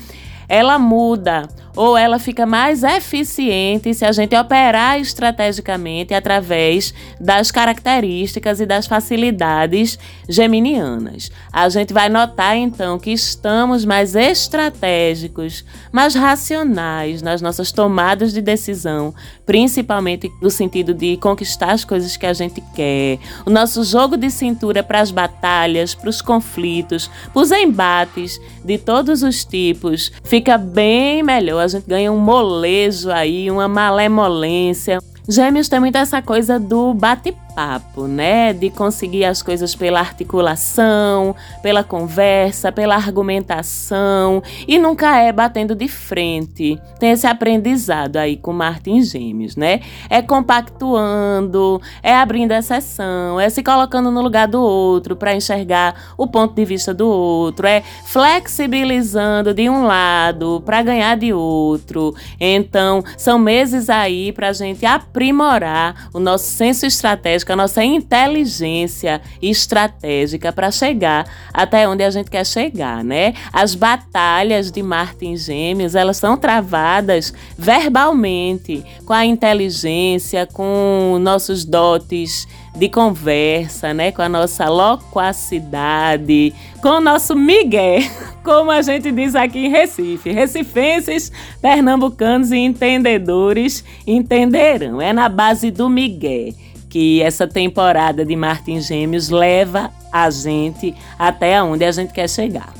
ela 0.48 0.78
muda 0.78 1.50
ou 1.76 1.98
ela 1.98 2.20
fica 2.20 2.46
mais 2.46 2.84
eficiente 2.84 3.94
se 3.94 4.06
a 4.06 4.12
gente 4.12 4.36
operar 4.36 5.00
estrategicamente 5.00 6.14
através 6.14 6.94
das 7.20 7.52
características 7.52 8.60
e 8.60 8.66
das 8.66 8.86
facilidades 8.86 9.98
geminianas. 10.30 11.32
A 11.52 11.68
gente 11.70 11.94
vai 11.94 12.10
notar 12.10 12.56
então 12.56 13.00
que 13.00 13.12
estamos 13.12 13.86
mais 13.86 14.16
estratégicos, 14.16 15.66
mais 15.92 16.14
racionais 16.14 17.22
nas 17.22 17.42
nossas 17.42 17.72
tomadas 17.72 18.32
de 18.34 18.42
decisão, 18.42 19.14
principalmente 19.46 20.32
no 20.42 20.50
sentido 20.50 20.94
de 20.94 21.18
conquistar 21.18 21.72
as 21.72 21.84
coisas 21.84 22.16
que 22.16 22.26
a 22.26 22.34
gente 22.34 22.62
quer. 22.76 23.18
O 23.46 23.50
nosso 23.50 23.84
jogo 23.84 24.16
de 24.16 24.30
cintura 24.30 24.84
para 24.84 25.02
as 25.02 25.12
batalhas, 25.12 25.96
para 25.96 26.10
os 26.10 26.22
conflitos, 26.22 27.10
para 27.34 27.42
os 27.42 27.52
embates 27.52 28.40
de 28.64 28.78
todos 28.78 29.24
os 29.24 29.44
tipos 29.44 30.12
fica 30.24 30.58
bem 30.58 31.24
melhor 31.24 31.63
a 31.64 31.68
gente 31.68 31.88
ganha 31.88 32.12
um 32.12 32.20
molejo 32.20 33.10
aí, 33.10 33.50
uma 33.50 33.68
malemolência. 33.68 35.00
Gêmeos 35.28 35.70
tem 35.70 35.80
muito 35.80 35.98
essa 35.98 36.22
coisa 36.22 36.60
do 36.60 36.94
bate 36.94 37.34
papo, 37.56 38.08
né? 38.08 38.54
De 38.54 38.70
conseguir 38.70 39.26
as 39.26 39.42
coisas 39.42 39.76
pela 39.76 40.00
articulação, 40.00 41.36
pela 41.62 41.84
conversa, 41.84 42.72
pela 42.72 42.96
argumentação 42.96 44.42
e 44.68 44.78
nunca 44.78 45.18
é 45.20 45.32
batendo 45.32 45.76
de 45.76 45.88
frente. 45.88 46.80
Tem 47.00 47.12
esse 47.12 47.28
aprendizado 47.28 48.18
aí 48.18 48.38
com 48.38 48.54
Martin 48.54 49.02
Gêmeos, 49.02 49.56
né? 49.56 49.82
É 50.10 50.22
compactuando, 50.22 51.82
é 52.02 52.16
abrindo 52.16 52.52
exceção, 52.52 53.40
é 53.40 53.50
se 53.50 53.64
colocando 53.64 54.10
no 54.12 54.22
lugar 54.22 54.48
do 54.48 54.62
outro 54.62 55.16
para 55.16 55.36
enxergar 55.36 56.14
o 56.18 56.28
ponto 56.28 56.54
de 56.56 56.66
vista 56.66 56.94
do 56.94 57.08
outro, 57.08 57.68
é 57.68 57.82
flexibilizando 58.06 59.54
de 59.54 59.70
um 59.70 59.86
lado 59.86 60.62
para 60.66 60.82
ganhar 60.82 61.16
de 61.18 61.34
outro. 61.34 62.16
Então, 62.40 63.04
são 63.18 63.38
meses 63.38 63.90
aí 63.90 64.32
para 64.32 64.50
a 64.50 64.54
gente 64.54 64.86
aprimorar 64.86 66.10
o 66.14 66.20
nosso 66.20 66.46
senso 66.46 66.86
estratégico 66.86 67.43
estratégica, 67.44 67.54
a 67.54 67.56
nossa 67.56 67.84
inteligência 67.84 69.22
estratégica 69.42 70.52
para 70.52 70.72
chegar 70.72 71.26
até 71.54 71.88
onde 71.88 72.04
a 72.04 72.10
gente 72.10 72.32
quer 72.32 72.46
chegar, 72.46 73.04
né? 73.04 73.34
As 73.52 73.76
batalhas 73.76 74.72
de 74.72 74.82
Martin 74.82 75.36
Gêmeos, 75.36 75.96
elas 75.96 76.18
são 76.18 76.38
travadas 76.38 77.34
verbalmente, 77.58 78.84
com 79.06 79.14
a 79.14 79.26
inteligência, 79.26 80.48
com 80.48 81.18
nossos 81.22 81.66
dotes 81.66 82.48
de 82.76 82.90
conversa, 82.90 83.94
né? 83.94 84.12
Com 84.12 84.24
a 84.24 84.30
nossa 84.30 84.68
loquacidade, 84.68 86.54
com 86.82 86.90
o 86.90 87.02
nosso 87.02 87.36
migué, 87.36 88.00
como 88.44 88.72
a 88.72 88.82
gente 88.82 89.12
diz 89.12 89.36
aqui 89.36 89.68
em 89.68 89.70
Recife. 89.70 90.32
Recifenses, 90.32 91.32
pernambucanos 91.62 92.52
e 92.52 92.58
entendedores 92.58 93.84
entenderão. 94.08 95.00
É 95.00 95.14
na 95.14 95.30
base 95.30 95.70
do 95.70 95.88
migué 95.88 96.54
que 96.94 97.24
essa 97.24 97.48
temporada 97.48 98.24
de 98.24 98.36
Marte 98.36 98.72
em 98.72 98.80
Gêmeos 98.80 99.30
leva 99.30 99.90
a 100.12 100.30
gente 100.30 100.94
até 101.18 101.60
onde 101.64 101.84
a 101.84 101.92
gente 101.92 102.14
quer 102.14 102.30
chegar. 102.30 102.72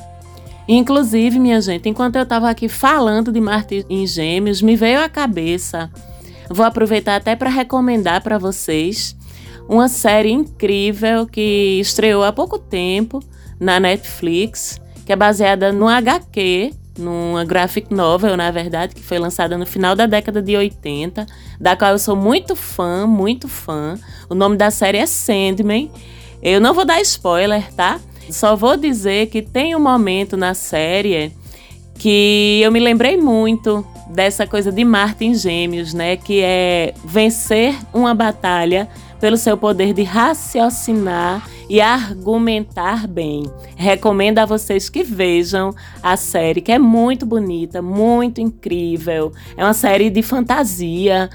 Inclusive, 0.68 1.36
minha 1.40 1.60
gente, 1.60 1.88
enquanto 1.88 2.14
eu 2.14 2.22
estava 2.22 2.48
aqui 2.48 2.68
falando 2.68 3.32
de 3.32 3.40
Marte 3.40 3.84
em 3.90 4.06
Gêmeos, 4.06 4.62
me 4.62 4.76
veio 4.76 5.00
à 5.00 5.08
cabeça. 5.08 5.90
Vou 6.48 6.64
aproveitar 6.64 7.16
até 7.16 7.34
para 7.34 7.50
recomendar 7.50 8.22
para 8.22 8.38
vocês 8.38 9.16
uma 9.68 9.88
série 9.88 10.30
incrível 10.30 11.26
que 11.26 11.80
estreou 11.80 12.22
há 12.22 12.32
pouco 12.32 12.56
tempo 12.56 13.18
na 13.58 13.80
Netflix, 13.80 14.80
que 15.04 15.12
é 15.12 15.16
baseada 15.16 15.72
no 15.72 15.88
HQ 15.88 16.70
numa 16.98 17.44
graphic 17.44 17.92
novel, 17.92 18.36
na 18.36 18.50
verdade, 18.50 18.94
que 18.94 19.02
foi 19.02 19.18
lançada 19.18 19.58
no 19.58 19.66
final 19.66 19.96
da 19.96 20.06
década 20.06 20.40
de 20.40 20.56
80, 20.56 21.26
da 21.60 21.76
qual 21.76 21.92
eu 21.92 21.98
sou 21.98 22.16
muito 22.16 22.54
fã, 22.54 23.06
muito 23.06 23.48
fã. 23.48 23.98
O 24.28 24.34
nome 24.34 24.56
da 24.56 24.70
série 24.70 24.98
é 24.98 25.06
Sandman. 25.06 25.90
Eu 26.42 26.60
não 26.60 26.74
vou 26.74 26.84
dar 26.84 27.00
spoiler, 27.00 27.72
tá? 27.72 28.00
Só 28.30 28.56
vou 28.56 28.76
dizer 28.76 29.26
que 29.26 29.42
tem 29.42 29.74
um 29.74 29.80
momento 29.80 30.36
na 30.36 30.54
série 30.54 31.32
que 31.98 32.60
eu 32.62 32.72
me 32.72 32.80
lembrei 32.80 33.16
muito 33.16 33.86
dessa 34.10 34.46
coisa 34.46 34.70
de 34.70 34.84
Martin 34.84 35.34
Gêmeos, 35.34 35.94
né? 35.94 36.16
Que 36.16 36.40
é 36.42 36.94
vencer 37.04 37.74
uma 37.92 38.14
batalha 38.14 38.88
pelo 39.24 39.38
seu 39.38 39.56
poder 39.56 39.94
de 39.94 40.02
raciocinar 40.02 41.48
e 41.66 41.80
argumentar 41.80 43.08
bem. 43.08 43.50
Recomendo 43.74 44.38
a 44.38 44.44
vocês 44.44 44.90
que 44.90 45.02
vejam 45.02 45.74
a 46.02 46.14
série, 46.14 46.60
que 46.60 46.70
é 46.70 46.78
muito 46.78 47.24
bonita, 47.24 47.80
muito 47.80 48.42
incrível. 48.42 49.32
É 49.56 49.64
uma 49.64 49.72
série 49.72 50.10
de 50.10 50.20
fantasia 50.20 51.30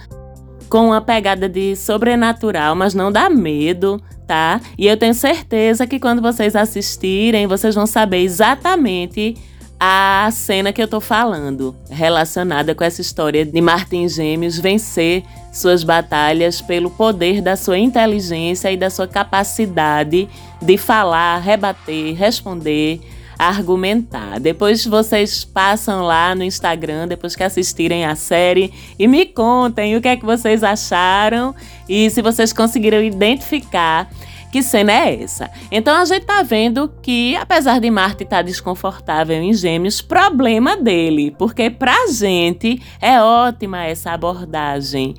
com 0.69 0.89
uma 0.89 1.01
pegada 1.01 1.49
de 1.49 1.75
sobrenatural, 1.75 2.75
mas 2.75 2.93
não 2.93 3.11
dá 3.11 3.27
medo, 3.27 3.99
tá? 4.27 4.61
E 4.77 4.85
eu 4.85 4.95
tenho 4.95 5.15
certeza 5.15 5.87
que 5.87 5.99
quando 5.99 6.21
vocês 6.21 6.55
assistirem, 6.55 7.47
vocês 7.47 7.73
vão 7.73 7.87
saber 7.87 8.19
exatamente 8.19 9.35
a 9.79 10.29
cena 10.33 10.73
que 10.73 10.81
eu 10.81 10.87
tô 10.87 10.99
falando, 10.99 11.73
relacionada 11.89 12.75
com 12.75 12.83
essa 12.83 12.99
história 12.99 13.45
de 13.45 13.61
Martin 13.61 14.09
Gêmeos 14.09 14.59
vencer 14.59 15.23
suas 15.53 15.83
batalhas 15.83 16.61
pelo 16.61 16.89
poder 16.89 17.41
da 17.41 17.55
sua 17.55 17.79
inteligência 17.79 18.71
e 18.71 18.75
da 18.75 18.89
sua 18.89 19.07
capacidade 19.07 20.27
de 20.61 20.77
falar, 20.77 21.37
rebater, 21.37 22.13
responder, 22.13 22.99
argumentar. 23.37 24.37
Depois 24.37 24.85
vocês 24.85 25.45
passam 25.45 26.03
lá 26.03 26.35
no 26.35 26.43
Instagram, 26.43 27.07
depois 27.07 27.37
que 27.37 27.43
assistirem 27.43 28.05
a 28.05 28.15
série, 28.15 28.73
e 28.99 29.07
me 29.07 29.25
contem 29.25 29.95
o 29.95 30.01
que 30.01 30.09
é 30.09 30.17
que 30.17 30.25
vocês 30.25 30.61
acharam 30.61 31.55
e 31.87 32.09
se 32.09 32.21
vocês 32.21 32.51
conseguiram 32.51 33.01
identificar 33.01 34.09
que 34.51 34.63
cena 34.63 34.91
é 34.91 35.21
essa? 35.23 35.49
Então 35.71 35.95
a 35.95 36.05
gente 36.05 36.25
tá 36.25 36.41
vendo 36.43 36.91
que, 37.01 37.35
apesar 37.35 37.79
de 37.79 37.89
Marte 37.89 38.23
estar 38.23 38.37
tá 38.37 38.41
desconfortável 38.41 39.35
em 39.41 39.53
Gêmeos, 39.53 40.01
problema 40.01 40.75
dele, 40.75 41.35
porque 41.37 41.69
pra 41.69 42.07
gente 42.07 42.81
é 43.01 43.21
ótima 43.21 43.85
essa 43.85 44.11
abordagem. 44.11 45.15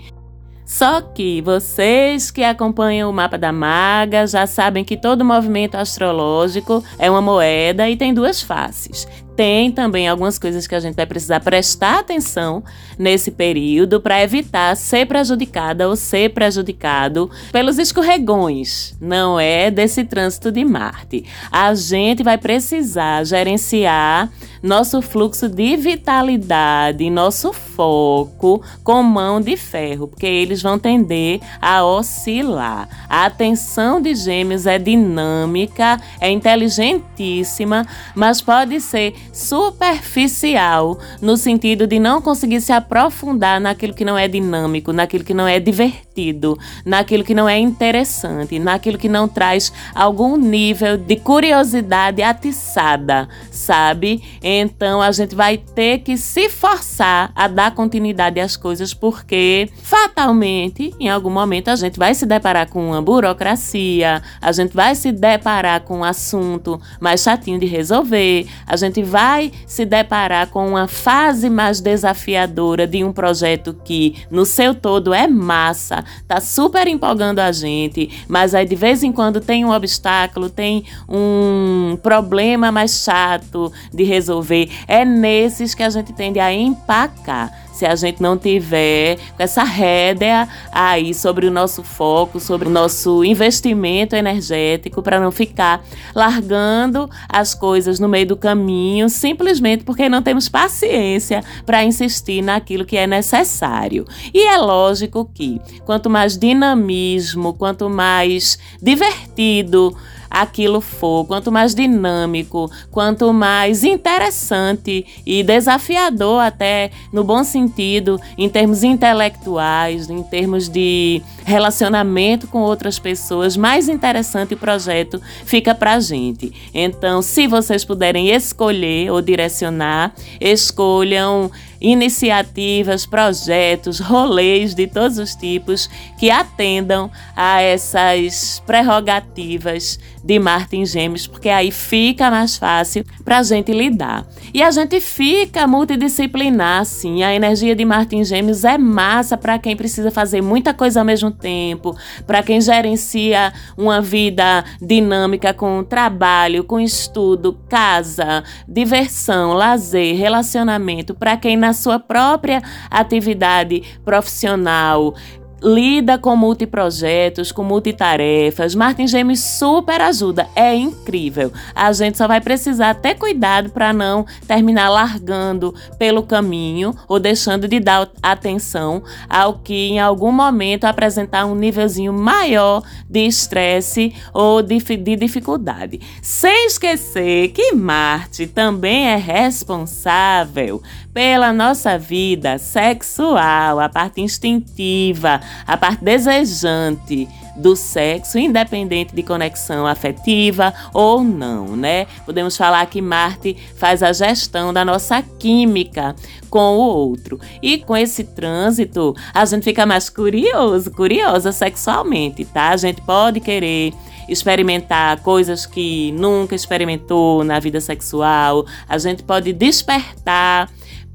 Só 0.65 1.01
que 1.01 1.43
vocês 1.43 2.31
que 2.31 2.45
acompanham 2.45 3.11
o 3.11 3.13
mapa 3.13 3.37
da 3.37 3.51
maga 3.51 4.25
já 4.25 4.47
sabem 4.47 4.85
que 4.85 4.97
todo 4.97 5.25
movimento 5.25 5.75
astrológico 5.75 6.85
é 6.97 7.11
uma 7.11 7.21
moeda 7.21 7.91
e 7.91 7.97
tem 7.97 8.15
duas 8.15 8.41
faces 8.41 9.09
tem 9.37 9.71
também 9.73 10.09
algumas 10.09 10.39
coisas 10.39 10.67
que 10.67 10.75
a 10.75 10.81
gente 10.81 10.95
vai 10.97 11.07
precisar 11.07 11.41
prestar 11.41 12.01
atenção 12.01 12.63
nesse 12.99 13.31
período 13.31 14.01
para 14.01 14.23
evitar 14.23 14.77
ser 14.77 15.07
prejudicada 15.07 15.89
ou 15.89 15.97
ser 15.97 16.31
prejudicado 16.31 17.31
pelos 17.51 17.79
escorregões, 17.79 18.95
não 19.01 19.41
é 19.41 19.71
desse 19.71 20.05
trânsito 20.05 20.53
de 20.53 20.65
Marte. 20.65 21.25
A 21.51 21.75
gente 21.75 22.23
vai 22.23 22.37
precisar 22.37 23.25
gerenciar 23.25 24.31
nosso 24.63 25.01
fluxo 25.01 25.49
de 25.49 25.77
vitalidade, 25.77 27.09
nosso 27.09 27.53
foco 27.53 28.63
com 28.85 29.03
mão 29.03 29.41
de 29.41 29.57
ferro, 29.57 30.07
porque 30.07 30.27
eles 30.27 30.63
vão 30.63 30.79
tender 30.79 31.41
a 31.61 31.85
oscilar. 31.85 32.89
A 33.09 33.25
atenção 33.25 34.01
de 34.01 34.15
Gêmeos 34.15 34.67
é 34.67 34.79
dinâmica, 34.79 36.01
é 36.21 36.31
inteligentíssima, 36.31 37.87
mas 38.15 38.41
pode 38.41 38.81
ser 38.81 39.15
superficial, 39.33 40.99
no 41.21 41.37
sentido 41.37 41.87
de 41.87 41.99
não 41.99 42.21
conseguir 42.21 42.61
se 42.61 42.73
aprofundar 42.73 43.61
naquilo 43.61 43.95
que 43.95 44.05
não 44.05 44.19
é 44.19 44.27
dinâmico, 44.29 44.93
naquilo 44.93 45.25
que 45.25 45.35
não 45.35 45.47
é 45.47 45.59
divertido, 45.61 46.59
naquilo 46.85 47.25
que 47.25 47.35
não 47.35 47.49
é 47.49 47.59
interessante, 47.59 48.59
naquilo 48.59 48.99
que 48.99 49.09
não 49.09 49.29
traz 49.29 49.73
algum 49.95 50.37
nível 50.37 50.97
de 50.97 51.17
curiosidade 51.17 52.23
atiçada, 52.23 53.29
sabe? 53.51 54.23
Então 54.43 55.01
a 55.01 55.11
gente 55.13 55.35
vai 55.35 55.57
ter 55.57 55.99
que 55.99 56.17
se 56.17 56.49
forçar 56.49 57.33
a 57.35 57.49
dar 57.49 57.75
continuidade 57.75 58.41
às 58.41 58.57
coisas, 58.57 58.93
porque 58.93 59.71
fatalmente, 60.01 60.95
em 60.99 61.11
algum 61.11 61.29
momento, 61.31 61.69
a 61.69 61.77
gente 61.77 61.99
vai 61.99 62.15
se 62.15 62.25
deparar 62.25 62.69
com 62.69 62.89
uma 62.89 63.03
burocracia, 63.03 64.23
a 64.41 64.53
gente 64.53 64.75
vai 64.75 64.95
se 64.95 65.13
deparar 65.13 65.83
com 65.83 65.99
um 65.99 66.05
assunto 66.05 66.81
mais 66.99 67.23
chatinho 67.23 67.59
de 67.59 67.67
resolver, 67.67 68.47
a 68.67 68.77
gente 68.77 69.03
vai 69.03 69.53
se 69.67 69.85
deparar 69.85 70.47
com 70.49 70.69
uma 70.69 70.89
fase 70.89 71.51
mais 71.51 71.81
desafiadora 71.81 72.87
de 72.87 73.05
um 73.05 73.13
projeto 73.13 73.77
que, 73.85 74.17
no 74.31 74.47
seu 74.47 74.75
todo, 74.75 75.13
é 75.13 75.27
massa, 75.27 76.03
tá 76.27 76.41
super 76.41 76.87
empolgando 76.87 77.41
a 77.41 77.53
gente, 77.53 78.25
mas 78.27 78.55
aí 78.55 78.65
de 78.65 78.77
vez 78.77 79.03
em 79.03 79.13
quando 79.13 79.41
tem 79.41 79.65
um 79.65 79.71
obstáculo, 79.71 80.49
tem 80.49 80.85
um 81.09 81.99
problema 82.03 82.73
mais 82.73 83.03
chato 83.05 83.71
de 83.93 84.05
resolver. 84.05 84.71
É 84.89 85.05
nesses 85.05 85.75
que 85.75 85.83
a 85.83 85.91
gente 85.91 86.13
tende 86.13 86.41
a 86.41 86.53
empacar 86.53 87.70
se 87.81 87.87
a 87.87 87.97
gente 87.97 88.21
não 88.21 88.37
tiver 88.37 89.17
com 89.35 89.43
essa 89.43 89.65
rédea 89.65 90.47
aí 90.71 91.15
sobre 91.15 91.47
o 91.47 91.51
nosso 91.51 91.83
foco, 91.83 92.39
sobre 92.39 92.69
o 92.69 92.71
nosso 92.71 93.25
investimento 93.25 94.15
energético, 94.15 95.03
para 95.03 95.19
não 95.19 95.33
ficar 95.33 95.83
largando 96.15 97.09
as 97.27 97.55
coisas 97.55 97.99
no 97.99 98.07
meio 98.07 98.27
do 98.27 98.37
caminho, 98.37 99.09
simplesmente 99.09 99.83
porque 99.83 100.11
não 100.11 100.21
temos 100.21 100.47
paciência 100.47 101.43
para 101.65 101.83
insistir 101.83 102.43
naquilo 102.43 102.85
que 102.85 102.99
é 102.99 103.07
necessário. 103.07 104.05
E 104.35 104.47
é 104.47 104.59
lógico 104.59 105.25
que 105.33 105.59
quanto 105.87 106.11
mais 106.11 106.37
dinamismo, 106.37 107.55
quanto 107.55 107.89
mais 107.89 108.59
divertido, 108.83 109.97
aquilo 110.31 110.81
for, 110.81 111.27
quanto 111.27 111.51
mais 111.51 111.75
dinâmico, 111.75 112.71
quanto 112.91 113.33
mais 113.33 113.83
interessante 113.83 115.05
e 115.27 115.43
desafiador, 115.43 116.41
até 116.41 116.91
no 117.13 117.25
bom 117.25 117.43
sentido, 117.43 118.21
em 118.39 118.49
termos 118.49 118.85
intelectuais, 118.85 120.09
em 120.09 120.23
termos 120.23 120.69
de 120.69 121.21
relacionamento 121.45 122.47
com 122.47 122.61
outras 122.61 122.99
pessoas, 122.99 123.57
mais 123.57 123.89
interessante 123.89 124.55
o 124.55 124.57
projeto 124.57 125.21
fica 125.45 125.75
para 125.75 125.95
a 125.95 126.01
gente. 126.01 126.53
Então, 126.73 127.21
se 127.23 127.47
vocês 127.47 127.85
puderem 127.85 128.31
escolher 128.31 129.11
ou 129.11 129.21
direcionar, 129.21 130.15
escolham 130.41 131.51
iniciativas, 131.81 133.07
projetos, 133.07 133.99
rolês 133.99 134.75
de 134.75 134.87
todos 134.87 135.19
os 135.19 135.35
tipos 135.35 135.89
que 136.19 136.31
atendam 136.31 137.11
a 137.35 137.63
essas 137.63 138.63
prerrogativas 138.67 139.99
de 140.25 140.39
Martin 140.39 140.85
Gêmeos, 140.85 141.27
porque 141.27 141.49
aí 141.49 141.71
fica 141.71 142.31
mais 142.31 142.57
fácil 142.57 143.05
para 143.25 143.39
a 143.39 143.43
gente 143.43 143.73
lidar. 143.73 144.27
E 144.53 144.63
a 144.63 144.71
gente 144.71 145.01
fica 145.01 145.67
multidisciplinar, 145.67 146.85
sim. 146.85 147.23
A 147.23 147.35
energia 147.35 147.75
de 147.75 147.85
Martin 147.85 148.25
Gêmeos 148.25 148.65
é 148.65 148.77
massa 148.77 149.37
para 149.37 149.59
quem 149.59 149.77
precisa 149.77 150.11
fazer 150.11 150.41
muita 150.41 150.75
coisa 150.75 151.01
ao 151.01 151.07
mesmo 151.07 151.31
tempo, 151.31 151.97
para 152.27 152.43
quem 152.43 152.61
gerencia 152.61 153.53
uma 153.77 154.01
vida 154.01 154.65
dinâmica 154.81 155.55
com 155.55 155.83
trabalho, 155.85 156.65
com 156.65 156.81
estudo, 156.81 157.59
casa, 157.69 158.43
diversão, 158.69 159.53
lazer, 159.53 160.17
relacionamento, 160.17 161.15
para 161.15 161.37
quem 161.37 161.57
na 161.57 161.73
sua 161.73 161.99
própria 161.99 162.63
atividade 162.91 163.83
profissional 164.05 165.15
lida 165.63 166.19
com 166.19 166.35
multiprojetos, 166.37 167.53
com 167.53 167.63
multitarefas. 167.63 168.75
Martin 168.75 169.07
Gêmeos 169.07 169.41
super 169.41 170.01
ajuda, 170.01 170.49
é 170.55 170.75
incrível. 170.75 171.53
A 171.75 171.93
gente 171.93 172.19
só 172.19 172.27
vai 172.27 172.41
precisar 172.41 172.95
ter 172.95 173.15
cuidado 173.15 173.71
para 173.71 173.93
não 173.93 174.27
terminar 174.47 174.89
largando 174.89 175.75
pelo 175.99 176.23
caminho 176.23 176.95
ou 177.09 177.21
deixando 177.21 177.69
de 177.69 177.79
dar 177.79 178.11
atenção 178.23 179.03
ao 179.29 179.55
que 179.59 179.89
em 179.89 180.01
algum 180.01 180.33
momento 180.33 180.85
apresentar 180.85 181.45
um 181.47 181.55
nívelzinho 181.55 182.13
maior 182.13 182.83
de 183.09 183.27
estresse 183.27 184.15
ou 184.33 184.63
de, 184.63 184.79
de 184.79 185.17
dificuldade. 185.17 186.01
Sem 186.23 186.67
esquecer 186.67 187.49
que 187.49 187.73
Marte 187.73 188.47
também 188.47 189.09
é 189.09 189.17
responsável 189.17 190.83
pela 191.13 191.53
nossa 191.53 191.99
vida 191.99 192.59
sexual, 192.59 193.81
a 193.81 193.89
parte 193.89 194.21
instintiva, 194.21 195.41
a 195.67 195.77
parte 195.77 196.05
desejante 196.05 197.29
do 197.57 197.75
sexo, 197.75 198.39
independente 198.39 199.15
de 199.15 199.23
conexão 199.23 199.87
afetiva 199.87 200.73
ou 200.95 201.23
não, 201.23 201.77
né? 201.77 202.07
Podemos 202.25 202.57
falar 202.57 202.87
que 202.87 203.03
Marte 203.03 203.57
faz 203.77 204.03
a 204.03 204.13
gestão 204.13 204.73
da 204.73 204.85
nossa 204.85 205.23
química 205.39 206.15
com 206.49 206.77
o 206.77 206.79
outro. 206.79 207.41
E 207.61 207.79
com 207.79 207.97
esse 207.97 208.25
trânsito, 208.25 209.15
a 209.35 209.45
gente 209.45 209.65
fica 209.65 209.85
mais 209.85 210.09
curioso, 210.09 210.91
curiosa 210.91 211.53
sexualmente, 211.53 212.45
tá? 212.45 212.71
A 212.71 212.77
gente 212.77 213.03
pode 213.03 213.41
querer 213.41 213.93
experimentar 214.29 215.21
coisas 215.21 215.67
que 215.67 216.13
nunca 216.13 216.55
experimentou 216.55 217.43
na 217.43 217.59
vida 217.59 217.81
sexual, 217.81 218.65
a 218.89 218.97
gente 218.97 219.25
pode 219.25 219.53
despertar 219.53 220.71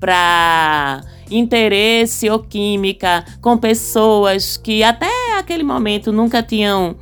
para 0.06 1.02
interesse 1.32 2.30
ou 2.30 2.38
química 2.38 3.26
com 3.42 3.58
pessoas 3.58 4.56
que 4.56 4.84
até 4.84 5.40
aquele 5.40 5.64
momento 5.64 6.12
nunca 6.12 6.44
tinham 6.44 6.96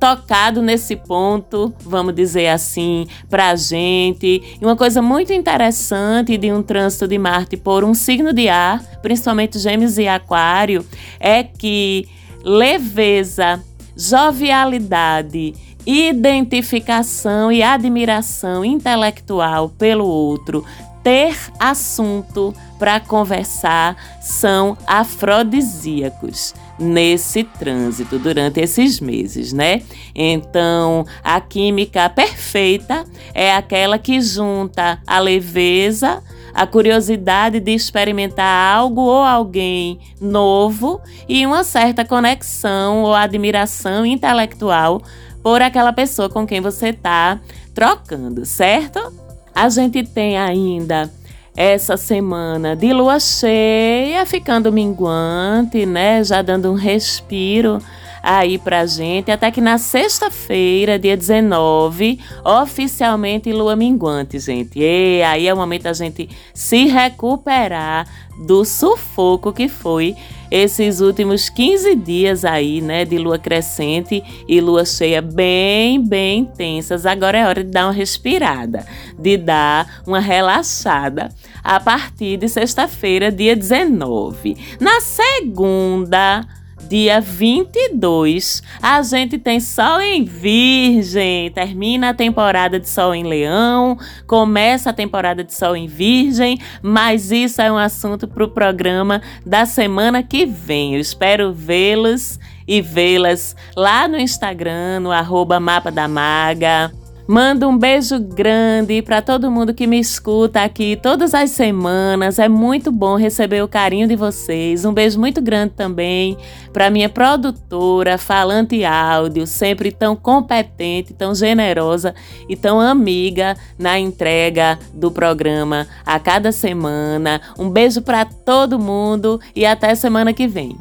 tocado 0.00 0.60
nesse 0.60 0.96
ponto, 0.96 1.72
vamos 1.80 2.16
dizer 2.16 2.48
assim, 2.48 3.06
para 3.30 3.50
a 3.50 3.54
gente. 3.56 4.42
E 4.60 4.64
uma 4.64 4.74
coisa 4.74 5.00
muito 5.00 5.32
interessante 5.32 6.36
de 6.36 6.52
um 6.52 6.60
trânsito 6.60 7.06
de 7.06 7.16
Marte 7.16 7.56
por 7.56 7.84
um 7.84 7.94
signo 7.94 8.32
de 8.32 8.48
ar, 8.48 8.82
principalmente 9.02 9.56
Gêmeos 9.60 9.96
e 9.96 10.08
Aquário, 10.08 10.84
é 11.20 11.44
que 11.44 12.08
leveza, 12.42 13.62
jovialidade, 13.96 15.54
identificação 15.86 17.52
e 17.52 17.62
admiração 17.62 18.64
intelectual 18.64 19.68
pelo 19.68 20.06
outro 20.06 20.64
ter 21.08 21.38
assunto 21.58 22.54
para 22.78 23.00
conversar 23.00 23.96
são 24.20 24.76
afrodisíacos 24.86 26.54
nesse 26.78 27.44
trânsito 27.44 28.18
durante 28.18 28.60
esses 28.60 29.00
meses, 29.00 29.50
né? 29.54 29.80
Então, 30.14 31.06
a 31.24 31.40
química 31.40 32.10
perfeita 32.10 33.06
é 33.32 33.54
aquela 33.54 33.98
que 33.98 34.20
junta 34.20 35.00
a 35.06 35.18
leveza, 35.18 36.22
a 36.52 36.66
curiosidade 36.66 37.58
de 37.58 37.72
experimentar 37.72 38.76
algo 38.76 39.00
ou 39.00 39.22
alguém 39.22 39.98
novo 40.20 41.00
e 41.26 41.46
uma 41.46 41.64
certa 41.64 42.04
conexão 42.04 43.04
ou 43.04 43.14
admiração 43.14 44.04
intelectual 44.04 45.00
por 45.42 45.62
aquela 45.62 45.94
pessoa 45.94 46.28
com 46.28 46.46
quem 46.46 46.60
você 46.60 46.88
está 46.88 47.40
trocando, 47.72 48.44
certo? 48.44 49.27
A 49.60 49.68
gente 49.68 50.04
tem 50.04 50.38
ainda 50.38 51.10
essa 51.56 51.96
semana 51.96 52.76
de 52.76 52.92
lua 52.92 53.18
cheia 53.18 54.24
ficando 54.24 54.72
minguante, 54.72 55.84
né? 55.84 56.22
Já 56.22 56.42
dando 56.42 56.70
um 56.70 56.76
respiro 56.76 57.82
aí 58.22 58.58
pra 58.58 58.86
gente, 58.86 59.30
até 59.30 59.50
que 59.50 59.60
na 59.60 59.78
sexta-feira, 59.78 60.98
dia 60.98 61.16
19, 61.16 62.18
oficialmente 62.44 63.52
lua 63.52 63.76
minguante, 63.76 64.38
gente. 64.38 64.78
E 64.78 65.22
aí 65.22 65.46
é 65.46 65.54
o 65.54 65.56
momento 65.56 65.82
da 65.84 65.92
gente 65.92 66.28
se 66.54 66.86
recuperar 66.86 68.06
do 68.46 68.64
sufoco 68.64 69.52
que 69.52 69.68
foi 69.68 70.14
esses 70.50 71.00
últimos 71.00 71.48
15 71.48 71.94
dias 71.96 72.44
aí, 72.44 72.80
né, 72.80 73.04
de 73.04 73.18
lua 73.18 73.38
crescente 73.38 74.22
e 74.48 74.60
lua 74.60 74.84
cheia 74.84 75.20
bem, 75.20 76.02
bem 76.02 76.40
intensas. 76.40 77.04
Agora 77.04 77.38
é 77.38 77.46
hora 77.46 77.64
de 77.64 77.70
dar 77.70 77.86
uma 77.86 77.92
respirada, 77.92 78.86
de 79.18 79.36
dar 79.36 80.02
uma 80.06 80.20
relaxada 80.20 81.28
a 81.62 81.78
partir 81.78 82.38
de 82.38 82.48
sexta-feira, 82.48 83.30
dia 83.30 83.54
19. 83.54 84.56
Na 84.80 85.00
segunda, 85.00 86.46
dia 86.88 87.20
22, 87.20 88.62
a 88.82 89.02
gente 89.02 89.38
tem 89.38 89.60
Sol 89.60 90.00
em 90.00 90.24
Virgem. 90.24 91.50
Termina 91.50 92.10
a 92.10 92.14
temporada 92.14 92.80
de 92.80 92.88
Sol 92.88 93.14
em 93.14 93.24
Leão, 93.24 93.98
começa 94.26 94.90
a 94.90 94.92
temporada 94.92 95.44
de 95.44 95.54
Sol 95.54 95.76
em 95.76 95.86
Virgem, 95.86 96.58
mas 96.82 97.30
isso 97.30 97.60
é 97.60 97.70
um 97.70 97.76
assunto 97.76 98.26
para 98.26 98.44
o 98.44 98.48
programa 98.48 99.20
da 99.44 99.66
semana 99.66 100.22
que 100.22 100.46
vem. 100.46 100.94
Eu 100.94 101.00
espero 101.00 101.52
vê-los 101.52 102.40
e 102.66 102.80
vê-las 102.80 103.54
lá 103.76 104.08
no 104.08 104.16
Instagram, 104.18 105.00
no 105.00 105.12
arroba 105.12 105.60
Mapa 105.60 105.90
da 105.90 106.08
Maga 106.08 106.90
Mando 107.30 107.68
um 107.68 107.76
beijo 107.76 108.18
grande 108.18 109.02
para 109.02 109.20
todo 109.20 109.50
mundo 109.50 109.74
que 109.74 109.86
me 109.86 110.00
escuta 110.00 110.62
aqui 110.62 110.96
todas 110.96 111.34
as 111.34 111.50
semanas. 111.50 112.38
É 112.38 112.48
muito 112.48 112.90
bom 112.90 113.16
receber 113.16 113.62
o 113.62 113.68
carinho 113.68 114.08
de 114.08 114.16
vocês. 114.16 114.82
Um 114.86 114.94
beijo 114.94 115.20
muito 115.20 115.42
grande 115.42 115.74
também 115.74 116.38
para 116.72 116.88
minha 116.88 117.06
produtora 117.10 118.16
Falante 118.16 118.82
Áudio, 118.82 119.46
sempre 119.46 119.92
tão 119.92 120.16
competente, 120.16 121.12
tão 121.12 121.34
generosa 121.34 122.14
e 122.48 122.56
tão 122.56 122.80
amiga 122.80 123.54
na 123.78 123.98
entrega 123.98 124.78
do 124.94 125.10
programa 125.10 125.86
a 126.06 126.18
cada 126.18 126.50
semana. 126.50 127.42
Um 127.58 127.68
beijo 127.68 128.00
para 128.00 128.24
todo 128.24 128.78
mundo 128.78 129.38
e 129.54 129.66
até 129.66 129.94
semana 129.94 130.32
que 130.32 130.48
vem. 130.48 130.78